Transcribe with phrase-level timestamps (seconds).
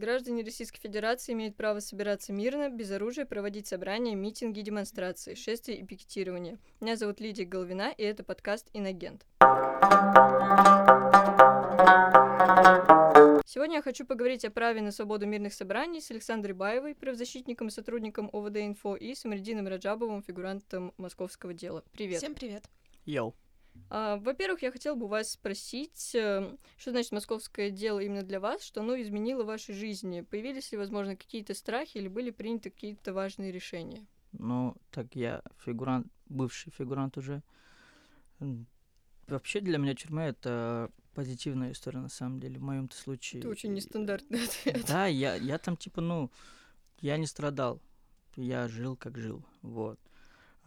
[0.00, 5.84] Граждане Российской Федерации имеют право собираться мирно, без оружия, проводить собрания, митинги, демонстрации, шествия и
[5.84, 6.58] пикетирования.
[6.80, 9.26] Меня зовут Лидия Головина, и это подкаст «Инагент».
[13.44, 17.70] Сегодня я хочу поговорить о праве на свободу мирных собраний с Александрой Баевой, правозащитником и
[17.70, 21.84] сотрудником ОВД-инфо, и с Самредином Раджабовым, фигурантом московского дела.
[21.92, 22.18] Привет.
[22.18, 22.64] Всем привет.
[23.04, 23.34] Йоу.
[23.92, 28.62] А, во-первых, я хотела бы вас спросить, э, что значит московское дело именно для вас,
[28.62, 30.20] что оно изменило в вашей жизни?
[30.20, 34.06] Появились ли, возможно, какие-то страхи или были приняты какие-то важные решения?
[34.32, 37.42] Ну, так я фигурант, бывший фигурант уже.
[39.26, 42.58] Вообще для меня тюрьма это позитивная история на самом деле.
[42.58, 43.40] В моем-то случае.
[43.40, 44.84] Это очень нестандартный ответ.
[44.86, 46.30] Да, я, я там типа, ну,
[47.00, 47.80] я не страдал.
[48.36, 49.44] Я жил как жил.
[49.62, 49.98] Вот.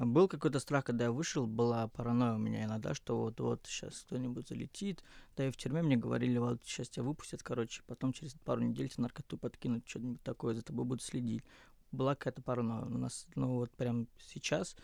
[0.06, 4.48] Был какой-то страх, когда я вышел, была паранойя у меня иногда, что вот-вот сейчас кто-нибудь
[4.48, 5.04] залетит.
[5.36, 8.90] Да и в тюрьме мне говорили, вот сейчас тебя выпустят, короче, потом через пару недель
[8.90, 11.44] тебе наркоту подкинут, что-нибудь такое, за тобой будут следить.
[11.92, 12.86] Была какая-то паранойя.
[12.86, 14.76] У нас, ну вот прям сейчас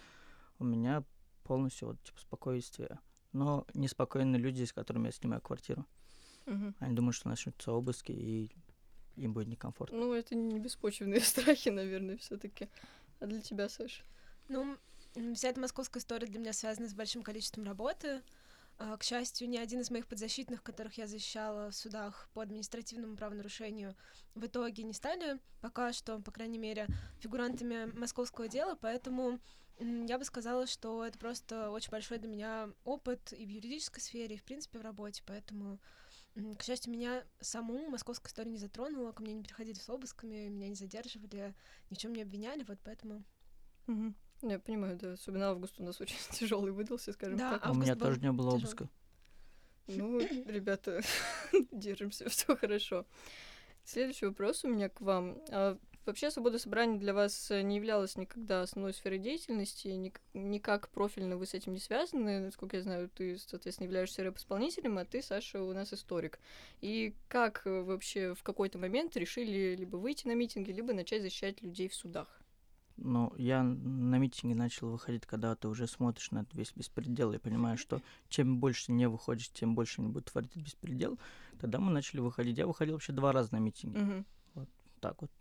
[0.60, 1.04] у меня
[1.44, 3.00] полностью вот типа спокойствие.
[3.32, 5.86] Но неспокойные люди, с которыми я снимаю квартиру.
[6.46, 6.74] Угу.
[6.80, 8.52] Они думают, что начнутся обыски, и
[9.16, 9.98] им будет некомфортно.
[9.98, 12.70] Ну, это не беспочвенные страхи, наверное, все таки
[13.20, 14.04] А для тебя, Саша?
[14.48, 14.78] Ну,
[15.36, 18.22] Вся эта московская история для меня связана с большим количеством работы.
[18.78, 23.18] А, к счастью, ни один из моих подзащитных, которых я защищала в судах по административному
[23.18, 23.96] правонарушению,
[24.36, 26.88] в итоге не стали пока что, по крайней мере,
[27.20, 29.40] фигурантами московского дела, поэтому
[29.80, 34.36] я бы сказала, что это просто очень большой для меня опыт и в юридической сфере,
[34.36, 35.80] и в принципе в работе, поэтому
[36.58, 40.70] к счастью, меня саму московская история не затронула, ко мне не приходили с обысками, меня
[40.70, 41.54] не задерживали,
[41.90, 43.24] ни в чем не обвиняли, вот поэтому...
[44.42, 44.52] Угу.
[44.52, 45.14] Я понимаю, да.
[45.14, 47.72] Особенно август у нас очень тяжелый выдался, скажем да, так.
[47.72, 48.90] У меня тоже не было обыска.
[49.88, 51.02] Ну, ребята,
[51.72, 53.06] держимся, все хорошо.
[53.84, 55.40] Следующий вопрос у меня к вам.
[55.50, 59.88] А вообще свобода собрания для вас не являлась никогда основной сферой деятельности,
[60.34, 62.40] никак профильно вы с этим не связаны.
[62.40, 66.40] Насколько я знаю, ты, соответственно, являешься рэп-исполнителем, а ты, Саша, у нас историк.
[66.82, 71.88] И как вообще в какой-то момент решили либо выйти на митинги, либо начать защищать людей
[71.88, 72.39] в судах?
[73.02, 77.38] Ну, я на митинге начал выходить, когда ты уже смотришь на этот весь беспредел и
[77.38, 81.18] понимаешь, что чем больше не выходишь, тем больше они будут творить беспредел.
[81.60, 82.58] Тогда мы начали выходить.
[82.58, 83.98] Я выходил вообще два раза на митинги.
[83.98, 84.26] Угу.
[84.56, 85.32] Вот так вот.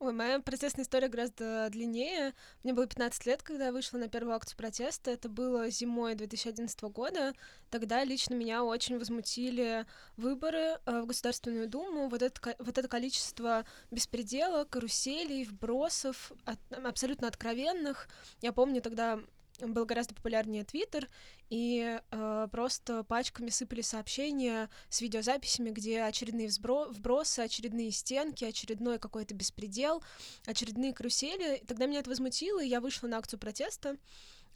[0.00, 2.34] Ой, моя протестная история гораздо длиннее.
[2.62, 5.10] Мне было 15 лет, когда я вышла на первую акцию протеста.
[5.10, 7.32] Это было зимой 2011 года.
[7.70, 12.08] Тогда лично меня очень возмутили выборы э, в Государственную Думу.
[12.08, 18.08] Вот это, вот это количество беспредела, каруселей, вбросов, от, абсолютно откровенных.
[18.42, 19.20] Я помню тогда
[19.60, 21.08] был гораздо популярнее Твиттер,
[21.50, 28.98] и э, просто пачками сыпали сообщения с видеозаписями, где очередные взбро- вбросы, очередные стенки, очередной
[28.98, 30.02] какой-то беспредел,
[30.46, 31.58] очередные карусели.
[31.58, 33.96] И тогда меня это возмутило, и я вышла на акцию протеста.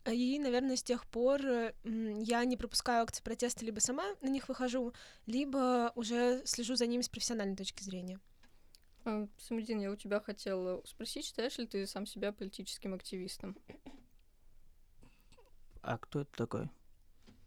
[0.06, 1.42] И, наверное, с тех пор
[1.84, 4.94] я не пропускаю акции протеста, либо сама на них выхожу,
[5.26, 8.18] либо уже слежу за ними с профессиональной точки зрения.
[9.04, 13.56] А, Самудин, я у тебя хотела спросить, считаешь ли ты сам себя политическим активистом?
[15.82, 16.70] А кто это такой?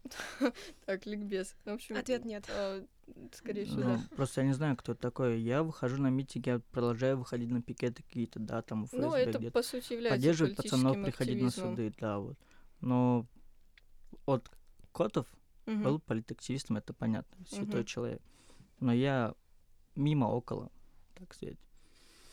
[0.86, 1.54] Так, ликбез.
[1.64, 2.44] В общем, Ответ нет.
[2.48, 2.84] А,
[3.32, 4.16] скорее всего, ну, да.
[4.16, 5.40] Просто я не знаю, кто это такой.
[5.40, 9.38] Я выхожу на митинги, я продолжаю выходить на пикеты какие-то, да, там, ФСБ Ну, это,
[9.38, 9.52] где-то.
[9.52, 12.36] по сути, является Поддерживать пацанов, приходить на суды, да, вот.
[12.80, 13.26] Но
[14.26, 14.50] от
[14.92, 15.26] Котов
[15.66, 18.20] был политактивистом, это понятно, святой человек.
[18.80, 19.34] Но я
[19.94, 20.70] мимо, около,
[21.14, 21.58] так сказать.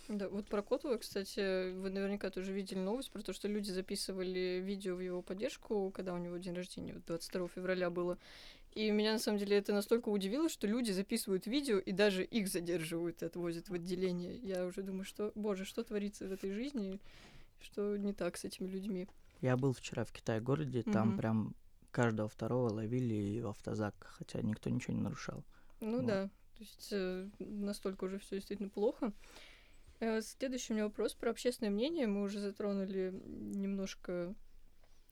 [0.09, 4.59] Да, вот про Котова, кстати, вы наверняка тоже видели новость про то, что люди записывали
[4.63, 8.17] видео в его поддержку, когда у него день рождения, вот 22 февраля было.
[8.73, 12.47] И меня, на самом деле, это настолько удивило, что люди записывают видео и даже их
[12.47, 14.35] задерживают и отвозят в отделение.
[14.37, 16.99] Я уже думаю, что, боже, что творится в этой жизни,
[17.61, 19.07] что не так с этими людьми.
[19.41, 21.17] Я был вчера в Китай-городе, там Мгм.
[21.17, 21.55] прям
[21.91, 25.43] каждого второго ловили в автозак, хотя никто ничего не нарушал.
[25.81, 26.07] Ну Вот.
[26.07, 29.13] да, то есть э, настолько уже все действительно плохо.
[29.99, 32.07] Э, Следующий у меня вопрос про общественное мнение.
[32.07, 34.33] Мы уже затронули немножко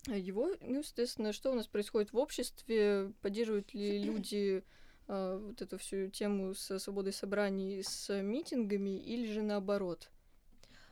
[0.07, 0.51] его.
[0.61, 3.11] Ну, соответственно, что у нас происходит в обществе?
[3.21, 4.63] Поддерживают ли люди
[5.07, 10.09] э, вот эту всю тему со свободой собраний, с митингами, или же наоборот?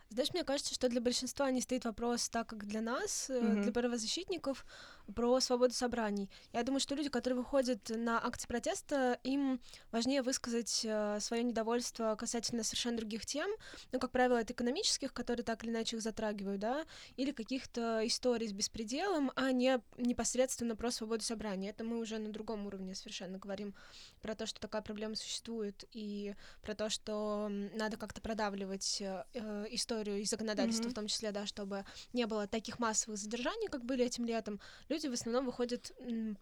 [0.09, 3.61] Знаешь, мне кажется, что для большинства не стоит вопрос так, как для нас, Мгм.
[3.63, 4.65] для правозащитников.
[5.13, 6.29] Про свободу собраний.
[6.53, 9.59] Я думаю, что люди, которые выходят на акции протеста, им
[9.91, 13.49] важнее высказать э, свое недовольство касательно совершенно других тем,
[13.91, 16.85] ну, как правило, это экономических, которые так или иначе их затрагивают, да,
[17.17, 21.69] или каких-то историй с беспределом, а не непосредственно про свободу собрания.
[21.69, 23.75] Это мы уже на другом уровне совершенно говорим
[24.21, 29.23] про то, что такая проблема существует, и про то, что надо как-то продавливать э,
[29.71, 30.91] историю и законодательство mm-hmm.
[30.91, 34.59] в том числе, да, чтобы не было таких массовых задержаний, как были этим летом.
[34.95, 35.91] Люди в основном выходят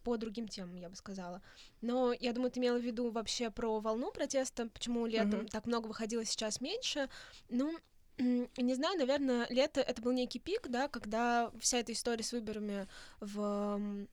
[0.03, 1.41] по другим темам, я бы сказала.
[1.81, 5.49] Но я думаю, ты имела в виду вообще про волну протеста, почему летом mm-hmm.
[5.49, 7.09] так много выходило, сейчас меньше.
[7.49, 7.75] Ну,
[8.19, 12.87] не знаю, наверное, лето это был некий пик, да, когда вся эта история с выборами
[13.19, 14.07] в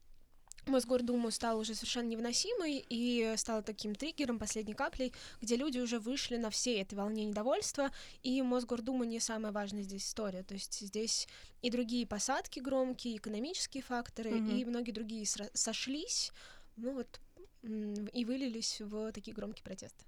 [0.66, 6.36] Мосгордуму стала уже совершенно невыносимой и стала таким триггером, последней каплей, где люди уже вышли
[6.36, 7.90] на всей этой волне недовольства,
[8.22, 10.42] и Мосгордума не самая важная здесь история.
[10.42, 11.28] То есть здесь
[11.62, 14.60] и другие посадки громкие, экономические факторы, mm-hmm.
[14.60, 16.32] и многие другие сошлись,
[16.76, 17.20] ну вот,
[17.62, 20.04] и вылились в такие громкие протесты.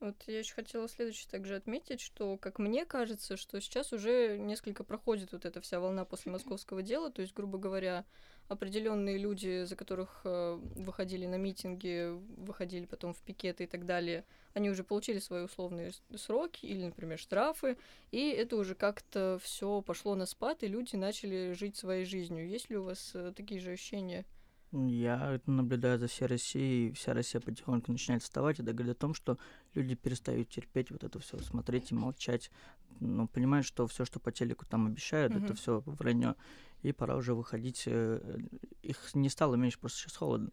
[0.00, 4.82] Вот я еще хотела следующее также отметить, что, как мне кажется, что сейчас уже несколько
[4.82, 8.06] проходит вот эта вся волна после московского дела, то есть, грубо говоря,
[8.50, 14.24] определенные люди, за которых э, выходили на митинги, выходили потом в пикеты и так далее,
[14.54, 17.76] они уже получили свои условные сроки или, например, штрафы,
[18.10, 22.48] и это уже как-то все пошло на спад, и люди начали жить своей жизнью.
[22.48, 24.26] Есть ли у вас э, такие же ощущения?
[24.72, 28.60] Я наблюдаю за всей Россией, и вся Россия потихоньку начинает вставать.
[28.60, 29.36] Это говорит о том, что
[29.74, 32.50] люди перестают терпеть вот это все, смотреть и молчать.
[33.00, 35.44] Но понимают, что все, что по телеку там обещают, mm-hmm.
[35.44, 36.36] это все вранье.
[36.82, 37.82] И пора уже выходить.
[37.86, 38.38] Э,
[38.82, 40.50] их не стало меньше, просто сейчас холодно.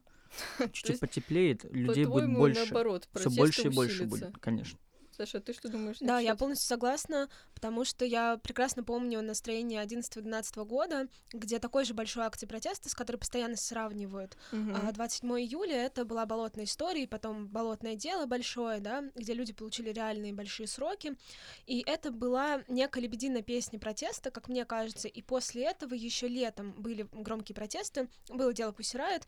[0.71, 2.65] Чуть-чуть потеплеет, людей будет больше.
[3.13, 4.79] Все больше и больше будет, конечно.
[5.17, 5.97] Саша, ты что думаешь?
[5.99, 11.95] Да, я полностью согласна, потому что я прекрасно помню настроение 11-12 года, где такой же
[11.95, 14.37] большой акции протеста, с которой постоянно сравнивают.
[14.51, 14.93] Угу.
[14.93, 19.89] 27 июля это была болотная история, и потом болотное дело большое, да, где люди получили
[19.89, 21.15] реальные большие сроки.
[21.65, 25.07] И это была некая лебединая песня протеста, как мне кажется.
[25.07, 28.07] И после этого еще летом были громкие протесты.
[28.29, 29.27] Было дело Пусирает,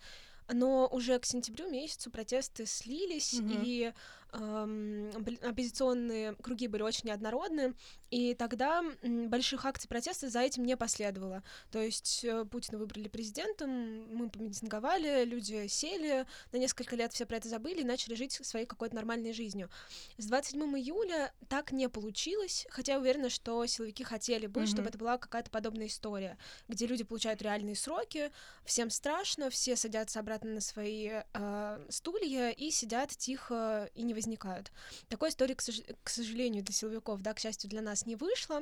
[0.51, 3.63] но уже к сентябрю месяцу протесты слились, mm-hmm.
[3.65, 3.93] и
[4.31, 7.73] оппозиционные круги были очень неоднородны,
[8.11, 11.43] и тогда больших акций протеста за этим не последовало.
[11.71, 13.69] То есть э, Путина выбрали президентом,
[14.15, 18.65] мы помитинговали, люди сели, на несколько лет все про это забыли и начали жить своей
[18.65, 19.69] какой-то нормальной жизнью.
[20.17, 24.67] С 27 июля так не получилось, хотя я уверена, что силовики хотели бы, mm-hmm.
[24.67, 26.37] чтобы это была какая-то подобная история,
[26.67, 28.31] где люди получают реальные сроки,
[28.63, 34.71] всем страшно, все садятся обратно на свои э, стулья и сидят тихо и не возникают.
[35.07, 38.61] Такой истории, к, сож- к сожалению, для силовиков, да, к счастью, для нас не вышло.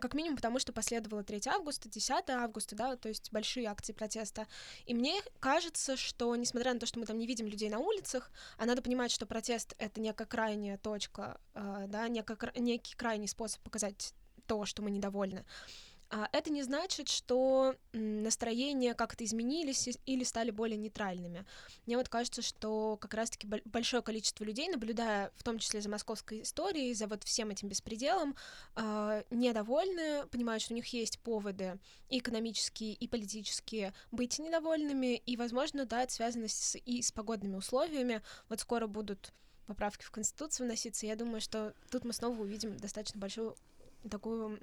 [0.00, 4.46] Как минимум потому, что последовало 3 августа, 10 августа, да, то есть большие акции протеста.
[4.86, 8.30] И мне кажется, что, несмотря на то, что мы там не видим людей на улицах,
[8.56, 14.14] а надо понимать, что протест— это некая крайняя точка, э, да, некий крайний способ показать
[14.46, 15.44] то, что мы недовольны.
[16.10, 21.44] А это не значит, что настроения как-то изменились или стали более нейтральными.
[21.84, 26.42] Мне вот кажется, что как раз-таки большое количество людей, наблюдая в том числе за московской
[26.42, 28.36] историей, за вот всем этим беспределом,
[28.74, 31.78] а, недовольны, понимают, что у них есть поводы
[32.08, 37.56] и экономические, и политические быть недовольными, и, возможно, да, это связано с, и с погодными
[37.56, 38.22] условиями.
[38.48, 39.34] Вот скоро будут
[39.66, 43.54] поправки в Конституцию вноситься, я думаю, что тут мы снова увидим достаточно большую
[44.08, 44.58] такую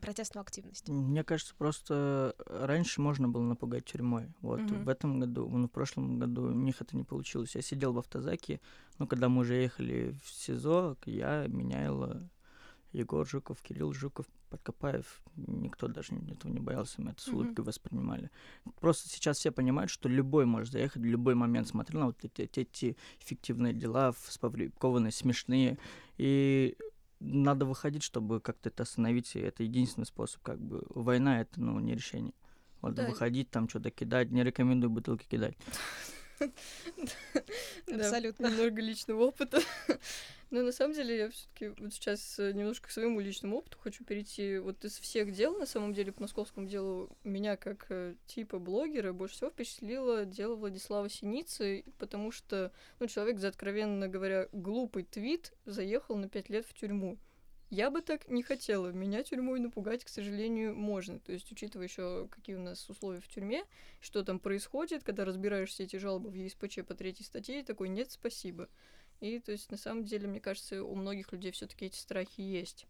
[0.00, 0.88] протестную активность?
[0.88, 4.32] Мне кажется, просто раньше можно было напугать тюрьмой.
[4.40, 4.84] Вот mm-hmm.
[4.84, 7.54] в этом году, ну, в прошлом году у них это не получилось.
[7.54, 8.60] Я сидел в автозаке,
[8.98, 12.28] ну, когда мы уже ехали в СИЗО, я, меняла
[12.92, 17.66] Егор Жуков, Кирилл Жуков, Подкопаев, никто даже этого не боялся, мы это с улыбкой mm-hmm.
[17.66, 18.30] воспринимали.
[18.80, 21.68] Просто сейчас все понимают, что любой может заехать в любой момент.
[21.68, 25.78] Смотрел на вот эти, эти, эти фиктивные дела, сфабрикованные, смешные.
[26.16, 26.78] И
[27.20, 31.78] надо выходить, чтобы как-то это остановить, и это единственный способ, как бы, война это, ну,
[31.80, 32.34] не решение.
[32.80, 33.08] Вот да.
[33.08, 35.56] выходить, там что-то кидать, не рекомендую бутылки кидать.
[37.86, 38.50] Абсолютно.
[38.50, 39.60] Много личного опыта.
[40.50, 44.02] Но на самом деле я все-таки вот сейчас э, немножко к своему личному опыту хочу
[44.02, 44.58] перейти.
[44.58, 49.12] Вот из всех дел, на самом деле, по московскому делу, меня как э, типа блогера
[49.12, 55.52] больше всего впечатлило дело Владислава Синицы, потому что, ну, человек за, откровенно говоря, глупый твит
[55.66, 57.18] заехал на пять лет в тюрьму.
[57.70, 58.92] Я бы так не хотела.
[58.92, 61.18] Меня тюрьмой напугать, к сожалению, можно.
[61.18, 63.64] То есть, учитывая еще, какие у нас условия в тюрьме,
[64.00, 68.10] что там происходит, когда разбираешь все эти жалобы в ЕСПЧ по третьей статье, такой нет,
[68.10, 68.68] спасибо.
[69.20, 72.86] И то есть на самом деле, мне кажется, у многих людей все-таки эти страхи есть.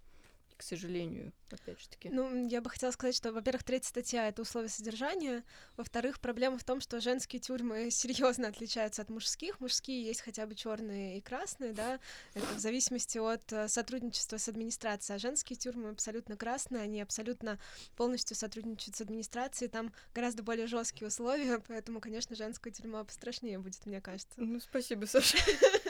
[0.59, 2.11] К сожалению, опять же таки.
[2.11, 5.45] Ну, я бы хотела сказать, что, во-первых, третья статья— это условия содержания,
[5.77, 9.61] во-вторых, проблема в том, что женские тюрьмы серьезно отличаются от мужских.
[9.61, 12.01] Мужские есть хотя бы черные и красные, да,
[12.35, 17.61] это в зависимости от э, сотрудничества с администрацией, а женские тюрьмы абсолютно красные, они абсолютно
[17.97, 23.87] полностью сотрудничают с администрацией, там гораздо более жесткие условия, поэтому, конечно, женская тюрьма пострашнее будет,
[23.87, 24.33] мне кажется.
[24.37, 25.39] Ну, спасибо, Саша.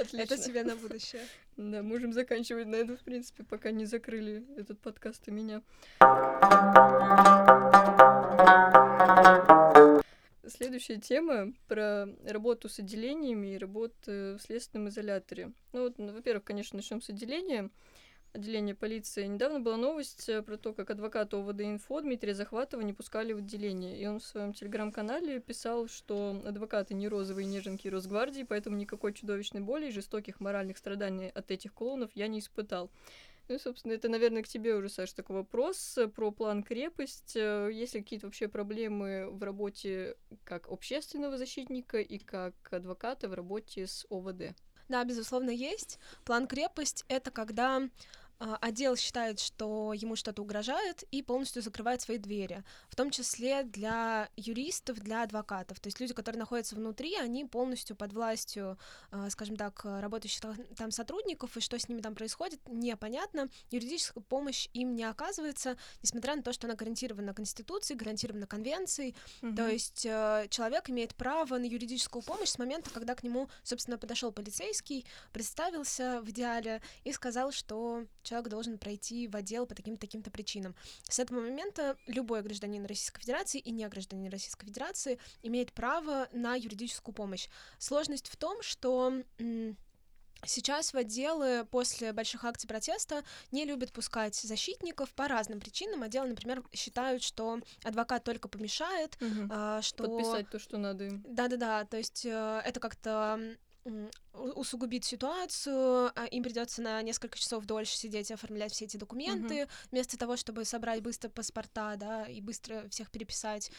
[0.00, 0.22] Отлично.
[0.22, 1.22] Это тебе на будущее.
[1.56, 5.60] Да, можем заканчивать на этом, в принципе, пока не закрыли этот подкаст и меня.
[10.46, 15.52] Следующая тема про работу с отделениями и работу в следственном изоляторе.
[15.72, 17.68] Ну вот, ну, во-первых, конечно, начнем с отделения
[18.32, 19.26] отделения полиции.
[19.26, 23.38] Недавно была новость э, про то, как адвоката ОВД «Инфо» Дмитрия Захватова не пускали в
[23.38, 24.00] отделение.
[24.00, 29.60] И он в своем телеграм-канале писал, что адвокаты не розовые неженки Росгвардии, поэтому никакой чудовищной
[29.60, 32.90] боли и жестоких моральных страданий от этих клоунов я не испытал.
[33.50, 37.34] Ну, собственно, это, наверное, к тебе уже, Саш, такой вопрос э, про план крепость.
[37.34, 43.34] Э, есть ли какие-то вообще проблемы в работе как общественного защитника и как адвоката в
[43.34, 44.54] работе с ОВД?
[44.90, 46.00] Да, безусловно, есть.
[46.24, 47.80] План крепость— это когда
[48.40, 54.28] отдел считает, что ему что-то угрожает, и полностью закрывает свои двери, в том числе для
[54.36, 55.78] юристов, для адвокатов.
[55.80, 58.78] То есть люди, которые находятся внутри, они полностью под властью,
[59.10, 60.40] а, скажем так, работающих
[60.76, 63.48] там сотрудников, и что с ними там происходит, непонятно.
[63.70, 69.14] Юридическая помощь им не оказывается, несмотря на то, что она гарантирована Конституцией, гарантирована Конвенцией.
[69.42, 69.54] Угу.
[69.54, 73.98] То есть э, человек имеет право на юридическую помощь с момента, когда к нему, собственно,
[73.98, 80.00] подошел полицейский, представился в идеале и сказал, что человек должен пройти в отдел по таким-то
[80.00, 80.74] таким-то причинам.
[81.08, 86.54] С этого момента любой гражданин Российской Федерации и не гражданин Российской Федерации имеет право на
[86.54, 87.48] юридическую помощь.
[87.78, 89.22] Сложность в том, что
[90.46, 96.02] Сейчас в отделы после больших акций протеста не любят пускать защитников по разным причинам.
[96.02, 99.82] Отделы, например, считают, что адвокат только помешает, угу.
[99.82, 100.04] что...
[100.04, 101.22] Подписать то, что надо им.
[101.28, 103.38] Да-да-да, то есть э, это как-то
[104.32, 109.62] усугубит ситуацию, а им придется на несколько часов дольше сидеть и оформлять все эти документы,
[109.62, 109.70] uh-huh.
[109.90, 113.70] вместо того, чтобы собрать быстро паспорта, да, и быстро всех переписать.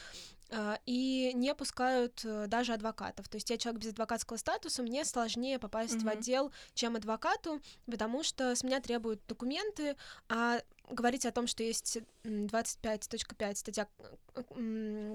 [0.50, 3.30] А, и не пускают э, даже адвокатов.
[3.30, 6.06] То есть я человек без адвокатского статуса, мне сложнее попасть uh-huh.
[6.06, 9.96] в отдел, чем адвокату, потому что с меня требуют документы,
[10.28, 10.62] а
[10.92, 13.88] говорить о том, что есть 25.5 статья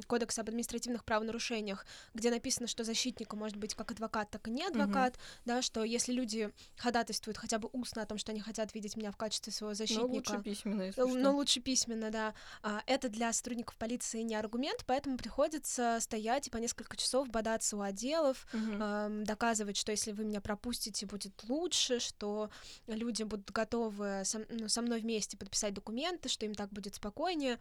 [0.07, 4.65] Кодекса об административных правонарушениях, где написано, что защитника может быть как адвокат, так и не
[4.65, 5.23] адвокат, угу.
[5.47, 9.11] да, что если люди ходатайствуют хотя бы устно о том, что они хотят видеть меня
[9.11, 13.09] в качестве своего защитника, но лучше письменно, если но, но лучше письменно, да, а, это
[13.09, 18.47] для сотрудников полиции не аргумент, поэтому приходится стоять и по несколько часов бодаться у отделов,
[18.53, 18.73] угу.
[18.79, 22.51] э, доказывать, что если вы меня пропустите, будет лучше, что
[22.87, 27.59] люди будут готовы со, ну, со мной вместе подписать документы, что им так будет спокойнее.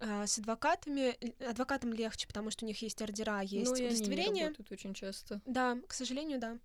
[0.00, 4.46] А, с адвокатами, адвокатам легче, потому что у них есть ордера, есть ну, удостоверение.
[4.46, 5.40] Они не очень часто.
[5.44, 6.58] Да, к сожалению, да.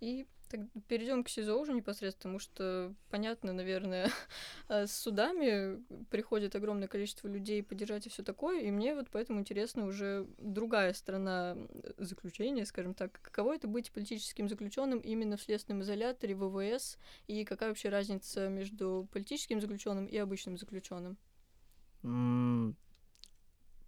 [0.00, 4.10] И так, перейдем к СИЗО уже непосредственно, потому что, понятно, наверное,
[4.68, 9.86] с судами приходит огромное количество людей поддержать и все такое, и мне вот поэтому интересна
[9.86, 11.56] уже другая сторона
[11.98, 17.70] заключения, скажем так, каково это быть политическим заключенным именно в следственном изоляторе ВВС, и какая
[17.70, 21.16] вообще разница между политическим заключенным и обычным заключенным?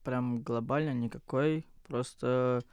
[0.03, 2.69] прям глобально никакой, просто э,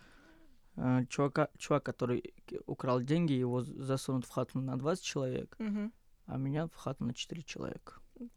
[1.09, 2.33] чувака, чувак, который
[2.65, 5.91] украл деньги, его засунут в хату на 20 человек, угу.
[6.25, 7.93] а меня в хату на 4 человека.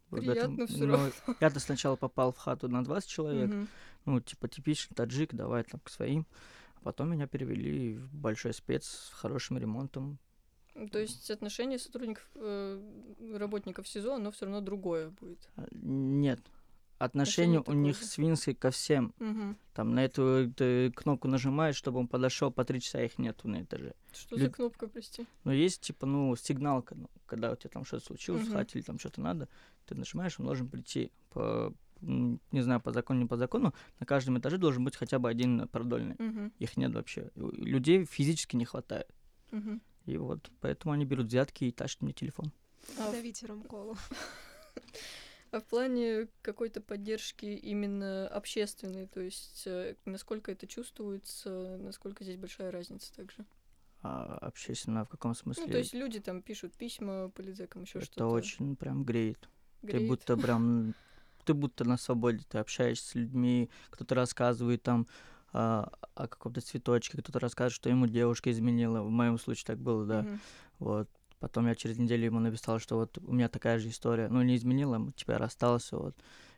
[0.09, 1.11] Приятно все ну, равно.
[1.39, 3.67] Я-то сначала попал в хату на 20 человек, угу.
[4.05, 6.25] ну, типа типичный таджик, давай там к своим.
[6.75, 10.17] А потом меня перевели в большой спец с хорошим ремонтом.
[10.91, 15.49] То есть отношение сотрудников, э, работников СИЗО, оно все равно другое будет?
[15.57, 16.39] А, нет,
[16.99, 19.13] отношение у них свинское ко всем.
[19.19, 19.55] Угу.
[19.73, 23.63] Там на эту ты кнопку нажимаешь, чтобы он подошел, по три часа их нету на
[23.63, 23.93] этаже.
[24.11, 24.41] Что Лю...
[24.41, 25.25] за кнопка, прости?
[25.45, 28.51] Ну, есть, типа, ну, сигналка, ну, когда у тебя там что-то случилось, угу.
[28.51, 29.47] хате или там что-то надо,
[29.85, 34.39] ты нажимаешь, он должен прийти по не знаю, по закону, не по закону, на каждом
[34.39, 36.15] этаже должен быть хотя бы один продольный.
[36.15, 36.51] Угу.
[36.57, 37.29] Их нет вообще.
[37.35, 39.09] Людей физически не хватает.
[39.51, 39.81] Угу.
[40.05, 42.53] И вот поэтому они берут взятки и тащат мне телефон.
[42.97, 43.11] А...
[43.11, 43.97] Давите колу.
[45.51, 52.37] А в плане какой-то поддержки именно общественной, то есть э, насколько это чувствуется, насколько здесь
[52.37, 53.45] большая разница также?
[54.01, 55.63] А общественно в каком смысле?
[55.65, 58.25] Ну, то есть люди там пишут письма полицейкам, еще что-то.
[58.25, 59.49] Это очень прям греет.
[59.81, 59.99] греет.
[59.99, 60.93] Ты будто прям
[61.45, 65.07] ты будто на свободе, ты общаешься с людьми, кто-то рассказывает там
[65.51, 69.01] а, о каком-то цветочке, кто-то рассказывает, что ему девушка изменила.
[69.01, 70.21] В моем случае так было, да.
[70.21, 70.39] Mm-hmm.
[70.79, 74.27] Вот Потом я через неделю ему написал, что вот у меня такая же история.
[74.27, 76.15] Ну, не изменила, мы теперь расстался, вот.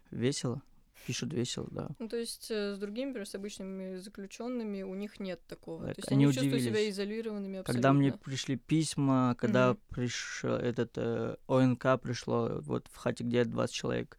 [0.09, 0.61] Весело.
[1.05, 1.89] Пишут весело, да.
[1.97, 5.87] Ну, то есть э, с другими, например, с обычными заключенными у них нет такого.
[5.87, 7.73] Так, то есть они они, чувствуют себя изолированными абсолютно.
[7.73, 9.79] Когда мне пришли письма, когда Мгм.
[9.89, 14.17] пришел этот э, ОНК пришло, вот в хате, где 20 человек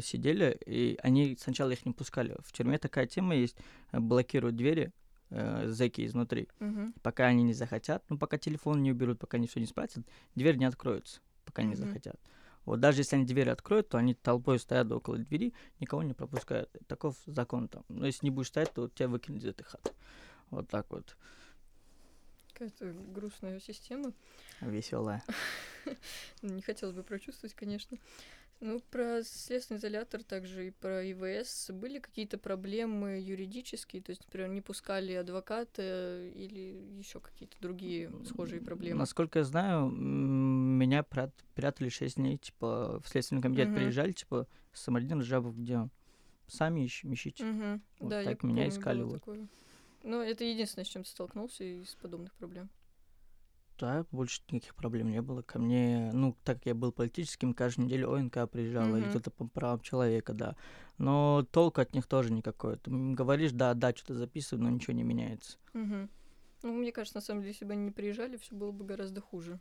[0.00, 2.34] сидели, и они сначала их не пускали.
[2.42, 3.56] В тюрьме такая тема есть,
[3.92, 4.90] блокируют двери,
[5.32, 6.48] э, зэки изнутри.
[6.60, 6.94] Мгм.
[7.02, 10.56] Пока они не захотят, ну, пока телефон не уберут, пока они все не спросят, дверь
[10.56, 11.76] не откроется, пока не Мгм.
[11.76, 12.20] захотят.
[12.64, 16.70] Вот даже если они дверь откроют, то они толпой стоят около двери, никого не пропускают.
[16.86, 17.84] Таков закон там.
[17.88, 19.90] Но если не будешь стоять, то тебя выкинут из этой хаты.
[20.50, 21.16] Вот так вот.
[22.52, 24.12] Какая-то грустная система.
[24.60, 25.24] Веселая.
[26.42, 27.98] Не хотелось бы прочувствовать, конечно.
[28.62, 34.50] Ну, про следственный изолятор также и про ИВС были какие-то проблемы юридические, то есть, например,
[34.50, 39.00] не пускали адвоката или еще какие-то другие схожие проблемы.
[39.00, 43.74] Насколько я знаю, меня прят- прятали 6 дней, типа, в следственный комитет Мгм.
[43.78, 45.88] приезжали, типа, Самарин Жабов, где
[46.46, 47.44] сами ищ- ищите.
[47.44, 47.82] Мгм.
[47.98, 49.14] Вот да, так меня помню, искали вот.
[49.14, 49.48] такое.
[50.04, 52.70] Но это единственное, с чем ты столкнулся из подобных проблем.
[53.82, 55.42] Да, больше никаких проблем не было.
[55.42, 59.10] Ко мне, ну, так как я был политическим, каждую неделю ОНК приезжала, или Мгм.
[59.10, 60.54] кто-то по правам человека, да.
[60.98, 62.76] Но толку от них тоже никакой.
[62.76, 65.58] Ты говоришь, да, да, что-то записываю, но ничего не меняется.
[65.72, 66.08] Мгм.
[66.62, 69.20] Ну, мне кажется, на самом деле, если бы они не приезжали, все было бы гораздо
[69.20, 69.58] хуже.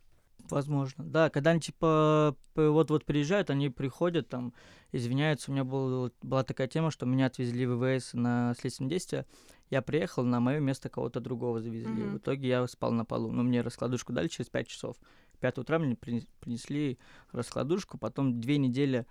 [0.52, 1.04] Возможно.
[1.04, 4.54] Да, когда они, типа, вот-вот приезжают, они приходят, там,
[4.92, 5.50] извиняются.
[5.50, 9.26] У меня был, была такая тема, что меня отвезли в ВВС на следственное действие.
[9.72, 12.04] Я приехал, на мое место кого-то другого завезли.
[12.04, 12.14] Мгм.
[12.14, 13.32] В итоге я спал на полу.
[13.32, 14.98] Но мне раскладушку дали через 5 часов.
[15.34, 17.00] В 5 утра мне принес- принесли
[17.32, 19.08] раскладушку, потом две недели...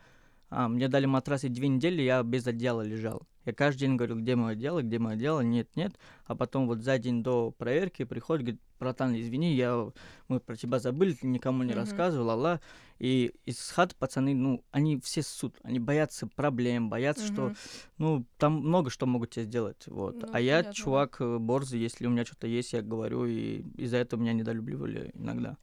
[0.51, 3.23] А, мне дали матрас, и две недели я без одеяла лежал.
[3.47, 5.95] Я каждый день говорил, где мое одеяло, где мое одеяло, нет, нет.
[6.25, 9.91] А потом вот за день до проверки приходит, говорит, братан, извини, я,
[10.29, 11.79] мы про тебя забыли, ты никому не Мгм.
[11.81, 12.61] рассказывал, алла.
[12.99, 17.55] И из хат пацаны, ну, они все ссут, они боятся проблем, боятся, что, Мгм.
[17.99, 20.17] ну, там много что могут тебе сделать, вот.
[20.21, 20.75] Ну, а я понятно, да.
[20.75, 25.13] чувак э, борзый, если у меня что-то есть, я говорю, и из-за этого меня недолюбливали
[25.15, 25.57] иногда.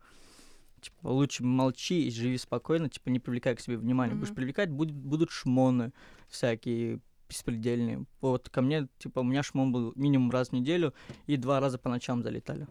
[0.82, 4.14] Типа, лучше молчи и живи спокойно, типа, не привлекай к себе внимания.
[4.14, 4.36] Будешь Мгм.
[4.36, 5.92] привлекать, будет, будут шмоны
[6.30, 8.06] всякие беспредельные.
[8.22, 10.94] Вот ко мне, типа, у меня шмон был минимум раз в неделю,
[11.26, 12.68] и два раза по ночам залетали.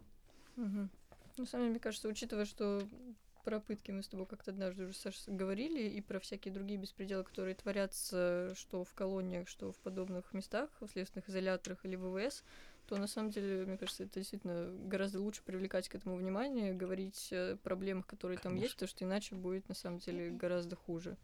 [0.56, 2.82] На самом деле, мне кажется, учитывая, что
[3.44, 7.22] про пытки мы с тобой как-то однажды уже, Саша, говорили, и про всякие другие беспределы,
[7.22, 12.42] которые творятся что в колониях, что в подобных местах, в следственных изоляторах или ВВС,
[12.86, 17.30] то на самом деле, мне кажется, это действительно гораздо лучше привлекать к этому внимание, говорить
[17.32, 21.16] о проблемах, которые там есть, потому что иначе будет на самом деле гораздо хуже.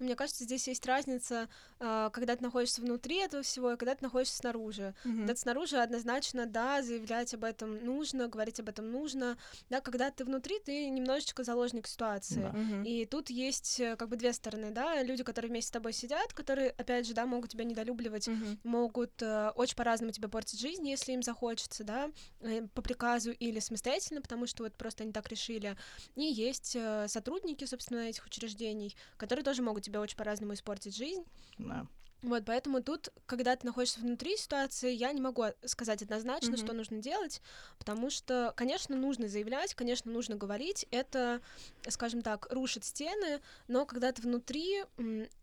[0.00, 4.02] Мне кажется, здесь есть разница, а, когда ты находишься внутри этого всего и когда ты
[4.02, 4.94] находишься снаружи.
[5.02, 9.36] Когда ты снаружи однозначно, да, заявлять об этом нужно, говорить об этом нужно.
[9.68, 12.46] Да, когда ты внутри, ты немножечко заложник ситуации.
[12.48, 12.82] Мгм.
[12.84, 16.32] И тут есть э, как бы две стороны, да, люди, которые вместе с тобой сидят,
[16.32, 18.58] которые, опять же, да, могут тебя недолюбливать, Мгм.
[18.64, 22.10] могут э, очень по-разному тебе портить жизнь, если им захочется, да,
[22.40, 25.76] э, по приказу или самостоятельно, потому что вот просто они так решили.
[26.16, 31.24] И есть э, сотрудники, собственно, этих учреждений, которые тоже могут тебе очень по-разному испортить жизнь.
[31.58, 31.86] Да.
[32.22, 36.58] Вот, поэтому тут, когда ты находишься внутри ситуации, я не могу сказать однозначно, Мгм.
[36.58, 37.40] что нужно делать,
[37.78, 41.40] потому что, конечно, нужно заявлять, конечно, нужно говорить, это,
[41.88, 44.84] скажем так, рушит стены, но когда ты внутри,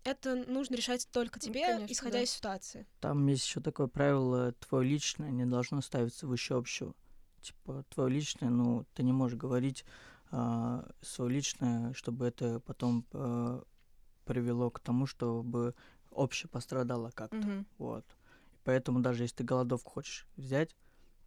[0.03, 2.23] это нужно решать только тебе, конечно, исходя да.
[2.23, 2.85] из ситуации.
[2.99, 6.93] Там есть еще такое правило, твое личное не должно ставиться выше общего.
[7.41, 9.83] Типа, твое личное, ну, ты не можешь говорить
[10.29, 13.63] свое личное, чтобы это потом а,
[14.27, 15.73] привело к тому, чтобы
[16.11, 17.37] общее пострадало как-то.
[17.37, 17.65] Мгм.
[17.77, 18.05] Вот.
[18.63, 20.75] Поэтому даже если ты голодовку хочешь взять,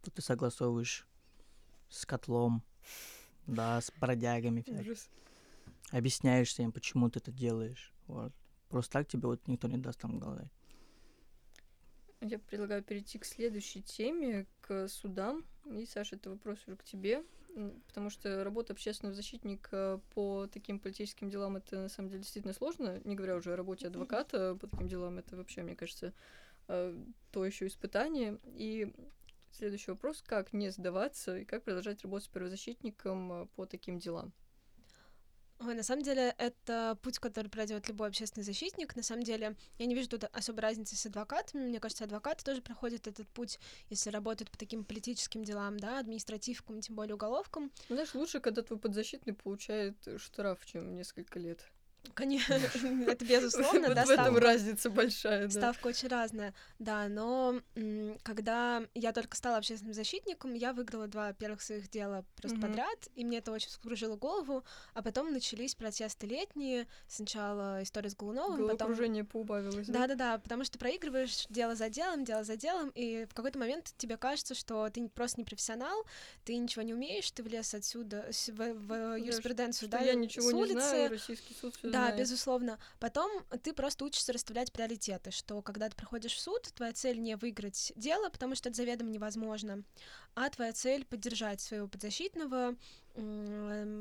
[0.03, 1.07] то ты согласовываешь
[1.89, 2.63] с котлом,
[3.47, 4.63] да, с бродягами.
[4.67, 5.09] Ужас.
[5.91, 7.93] объясняешься им, почему ты это делаешь.
[8.07, 8.31] Вот.
[8.69, 10.51] Просто так тебе вот никто не даст там голодать.
[12.21, 15.43] Я предлагаю перейти к следующей теме, к судам.
[15.65, 17.23] И, Саша, это вопрос уже к тебе,
[17.87, 23.01] потому что работа общественного защитника по таким политическим делам это на самом деле действительно сложно,
[23.03, 26.13] не говоря уже о работе адвоката по таким делам, это вообще, мне кажется,
[26.67, 26.97] э,
[27.31, 28.39] то еще испытание.
[28.45, 28.93] И
[29.51, 34.33] следующий вопрос, как не сдаваться и как продолжать работать с правозащитником э, по таким делам?
[35.63, 38.95] Ой, на самом деле, это путь, который пройдет любой общественный защитник.
[38.95, 41.67] На самом деле, я не вижу тут особой разницы с адвокатами.
[41.67, 46.81] Мне кажется, адвокаты тоже проходят этот путь, если работают по таким политическим делам, да, административкам,
[46.81, 47.71] тем более уголовкам.
[47.89, 51.63] Ну, знаешь, лучше, когда твой подзащитный получает штраф, чем несколько лет.
[52.13, 52.53] Конечно,
[53.07, 54.41] это безусловно, Вот да, в этом ставка.
[54.41, 55.49] разница большая, да.
[55.49, 61.33] Ставка очень разная, да, но м, когда я только стала общественным защитником, я выиграла два
[61.33, 66.27] первых своих дела просто подряд, и мне это очень вскружило голову, а потом начались протесты
[66.27, 68.77] летние, сначала история с Голуновым, потом...
[68.77, 69.99] Головокружение поубавилось, да?
[70.01, 74.17] Да-да-да, потому что проигрываешь дело за делом, дело за делом, и в какой-то момент тебе
[74.17, 76.03] кажется, что ты просто не профессионал,
[76.45, 80.71] ты ничего не умеешь, ты влез отсюда в, в юриспруденцию, да, я ничего с не
[80.71, 82.79] знаю, российский суд все да, безусловно.
[82.99, 83.29] Потом
[83.63, 87.93] ты просто учишься расставлять приоритеты, что когда ты приходишь в суд, твоя цель не выиграть
[87.95, 89.83] дело, потому что это заведомо невозможно,
[90.35, 92.75] а твоя цель поддержать своего подзащитного,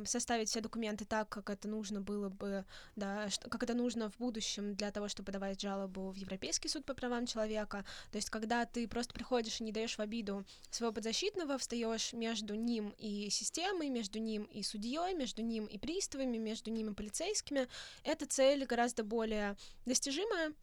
[0.04, 2.64] составить все документы так, как это нужно было бы,
[2.96, 6.94] да, как это нужно в будущем для того, чтобы подавать жалобу в Европейский суд по
[6.94, 7.84] правам человека.
[8.10, 12.54] То есть, когда ты просто приходишь и не даешь в обиду своего подзащитного, встаешь между
[12.54, 17.68] ним и системой, между ним и судьей, между ним и приставами, между ним и полицейскими,
[18.04, 20.54] эта цель гораздо более достижимая.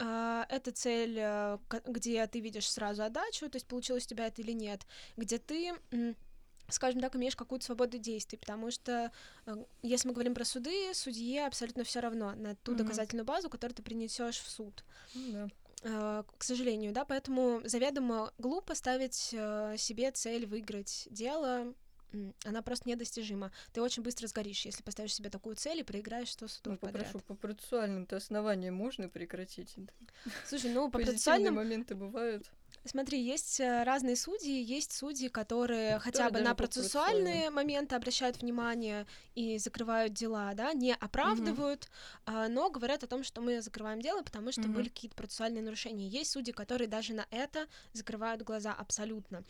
[0.00, 4.42] А, Это цель, э, где ты видишь сразу отдачу, то есть получилось у тебя это
[4.42, 5.74] или нет, где ты
[6.68, 9.10] скажем так, имеешь какую-то свободу действий, потому что
[9.46, 12.78] э, если мы говорим про суды, судье абсолютно все равно на ту Мгм.
[12.78, 14.84] доказательную базу, которую ты принесешь в суд.
[15.84, 21.72] Э, К сожалению, да, поэтому заведомо глупо ставить э, себе цель выиграть дело.
[22.44, 23.52] Она просто недостижима.
[23.72, 27.06] Ты очень быстро сгоришь, если поставишь себе такую цель и проиграешь 100 судов Ну, подряд.
[27.06, 29.76] попрошу, по процессуальным-то основаниям можно прекратить?
[30.46, 32.50] Слушай, ну по процессуальным моменты бывают.
[32.88, 39.06] Смотри, есть э, разные судьи, есть судьи, которые хотя бы на процессуальные моменты обращают внимание
[39.34, 41.90] и закрывают дела, да, не оправдывают,
[42.24, 44.72] а, но говорят о том, что мы закрываем дело, потому что Мгм.
[44.72, 46.08] были какие-то процессуальные нарушения.
[46.08, 49.44] Есть судьи, которые даже на это закрывают глаза абсолютно.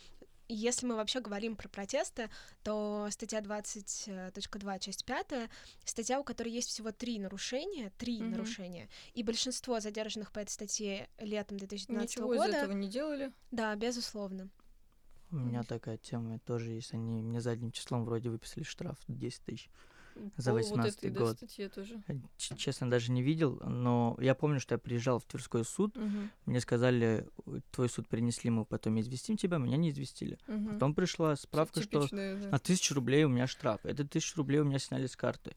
[0.51, 2.29] Если мы вообще говорим про протесты,
[2.63, 5.49] то статья 20.2, часть 5,
[5.85, 8.31] статья, у которой есть всего три нарушения, три Мгм.
[8.31, 13.31] нарушения, и большинство задержанных по этой статье летом 2012 Ничего из года этого не делали.
[13.51, 14.49] да, безусловно.
[15.31, 16.91] У меня такая тема тоже есть.
[16.95, 19.69] Они мне задним числом вроде выписали штраф 10 тысяч.
[20.37, 21.37] За По вот 18-й этой, да, год.
[21.37, 22.01] статье тоже.
[22.37, 26.59] Честно, даже не видел, но я помню, что я приезжал в Тверской суд, Мгм, мне
[26.59, 30.37] сказали, «Ой, твой суд принесли, мы потом известим тебя, меня не известили.
[30.47, 30.73] мгм.
[30.73, 32.49] Потом пришла справка, что да.
[32.51, 33.79] на тысячу рублей у меня штраф.
[33.83, 35.55] Это тысячу рублей у меня сняли с карты.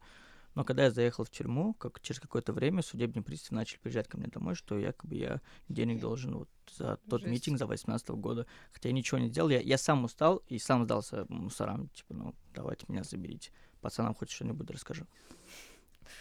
[0.55, 4.19] Но когда я заехал в тюрьму, как через какое-то время судебные приставы начали приезжать ко
[4.19, 7.33] мне домой, что якобы я денег должен вот за тот Жесть.
[7.33, 8.47] митинг за 18 года.
[8.73, 9.49] Хотя я ничего не сделал.
[9.49, 11.89] Я, я сам устал и сам сдался мусорам.
[11.89, 13.51] Типа, ну, давайте меня заберите.
[13.83, 15.07] Пацанам хоть что-нибудь расскажу.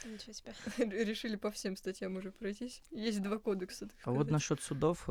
[0.03, 0.53] Ничего себе.
[1.05, 2.81] Решили по всем статьям уже пройтись.
[2.91, 3.87] Есть два кодекса.
[4.03, 4.31] А вот сказать.
[4.31, 5.03] насчет судов,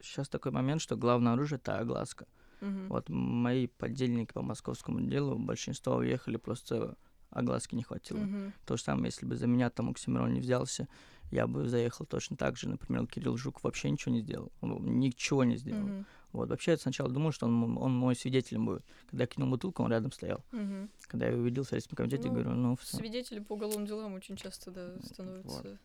[0.00, 2.26] сейчас такой момент, что главное оружие это огласка.
[2.60, 2.88] Мгм.
[2.88, 6.96] Вот мои подельники по московскому делу, большинство уехали, просто
[7.30, 8.18] огласки не хватило.
[8.18, 8.52] Мгм.
[8.66, 10.88] То же самое, если бы за меня там Оксимирон не взялся,
[11.30, 12.68] я бы заехал точно так же.
[12.68, 14.52] Например, Кирилл Жук вообще ничего не сделал.
[14.60, 15.86] Он ничего не сделал.
[15.86, 16.06] Мгм.
[16.32, 16.48] Вот.
[16.48, 18.84] Вообще, я сначала думал, что он, он мой свидетелем будет.
[19.10, 20.44] Когда я кинул бутылку, он рядом стоял.
[20.52, 20.90] Мгм.
[21.06, 22.96] Когда я его увидел в Следственном комитете, Ну, говорю, ну, всё.
[22.98, 25.78] Свидетели по уголовным делам очень часто, да, становятся.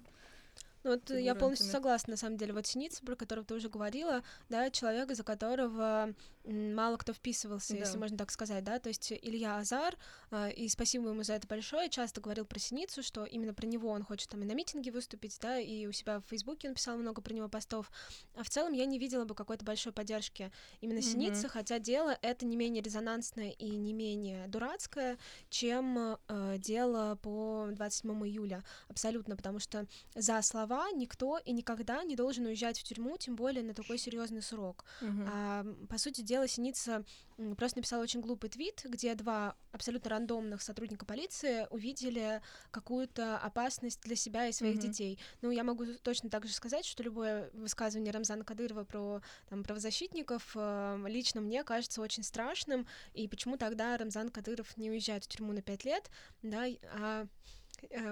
[0.84, 2.53] Ну вот я полностью согласна, на самом деле.
[2.53, 6.13] Вот Синица, про которого ты уже говорила, да, человек, за которого
[6.45, 7.99] мало кто вписывался, если Да.
[7.99, 9.97] можно так сказать, да, то есть Илья Азар,
[10.31, 13.89] а, и спасибо ему за это большое, часто говорил про Синицу, что именно про него
[13.89, 16.97] он хочет там и на митинге выступить, да, и у себя в Фейсбуке он писал
[16.97, 17.91] много про него постов,
[18.36, 21.10] а в целом я не видела бы какой-то большой поддержки именно Мгм.
[21.10, 25.17] Синицы, хотя дело это не менее резонансное и не менее дурацкое,
[25.49, 32.15] чем э, дело по 27 июля, абсолютно, потому что за слова никто и никогда не
[32.15, 34.86] должен уезжать в тюрьму, тем более на такой серьезный срок.
[35.01, 35.25] Мгм.
[35.27, 37.04] А, по сути дела, Синица
[37.38, 44.02] м, просто написала очень глупый твит, где два абсолютно рандомных сотрудника полиции увидели какую-то опасность
[44.02, 44.82] для себя и своих Мгм.
[44.82, 45.19] детей.
[45.41, 50.52] Ну, я могу точно так же сказать, что любое высказывание Рамзана Кадырова про там, правозащитников
[50.56, 55.54] э, лично мне кажется очень страшным, и почему тогда Рамзан Кадыров не уезжает в тюрьму
[55.54, 56.10] на пять лет,
[56.41, 57.28] да, а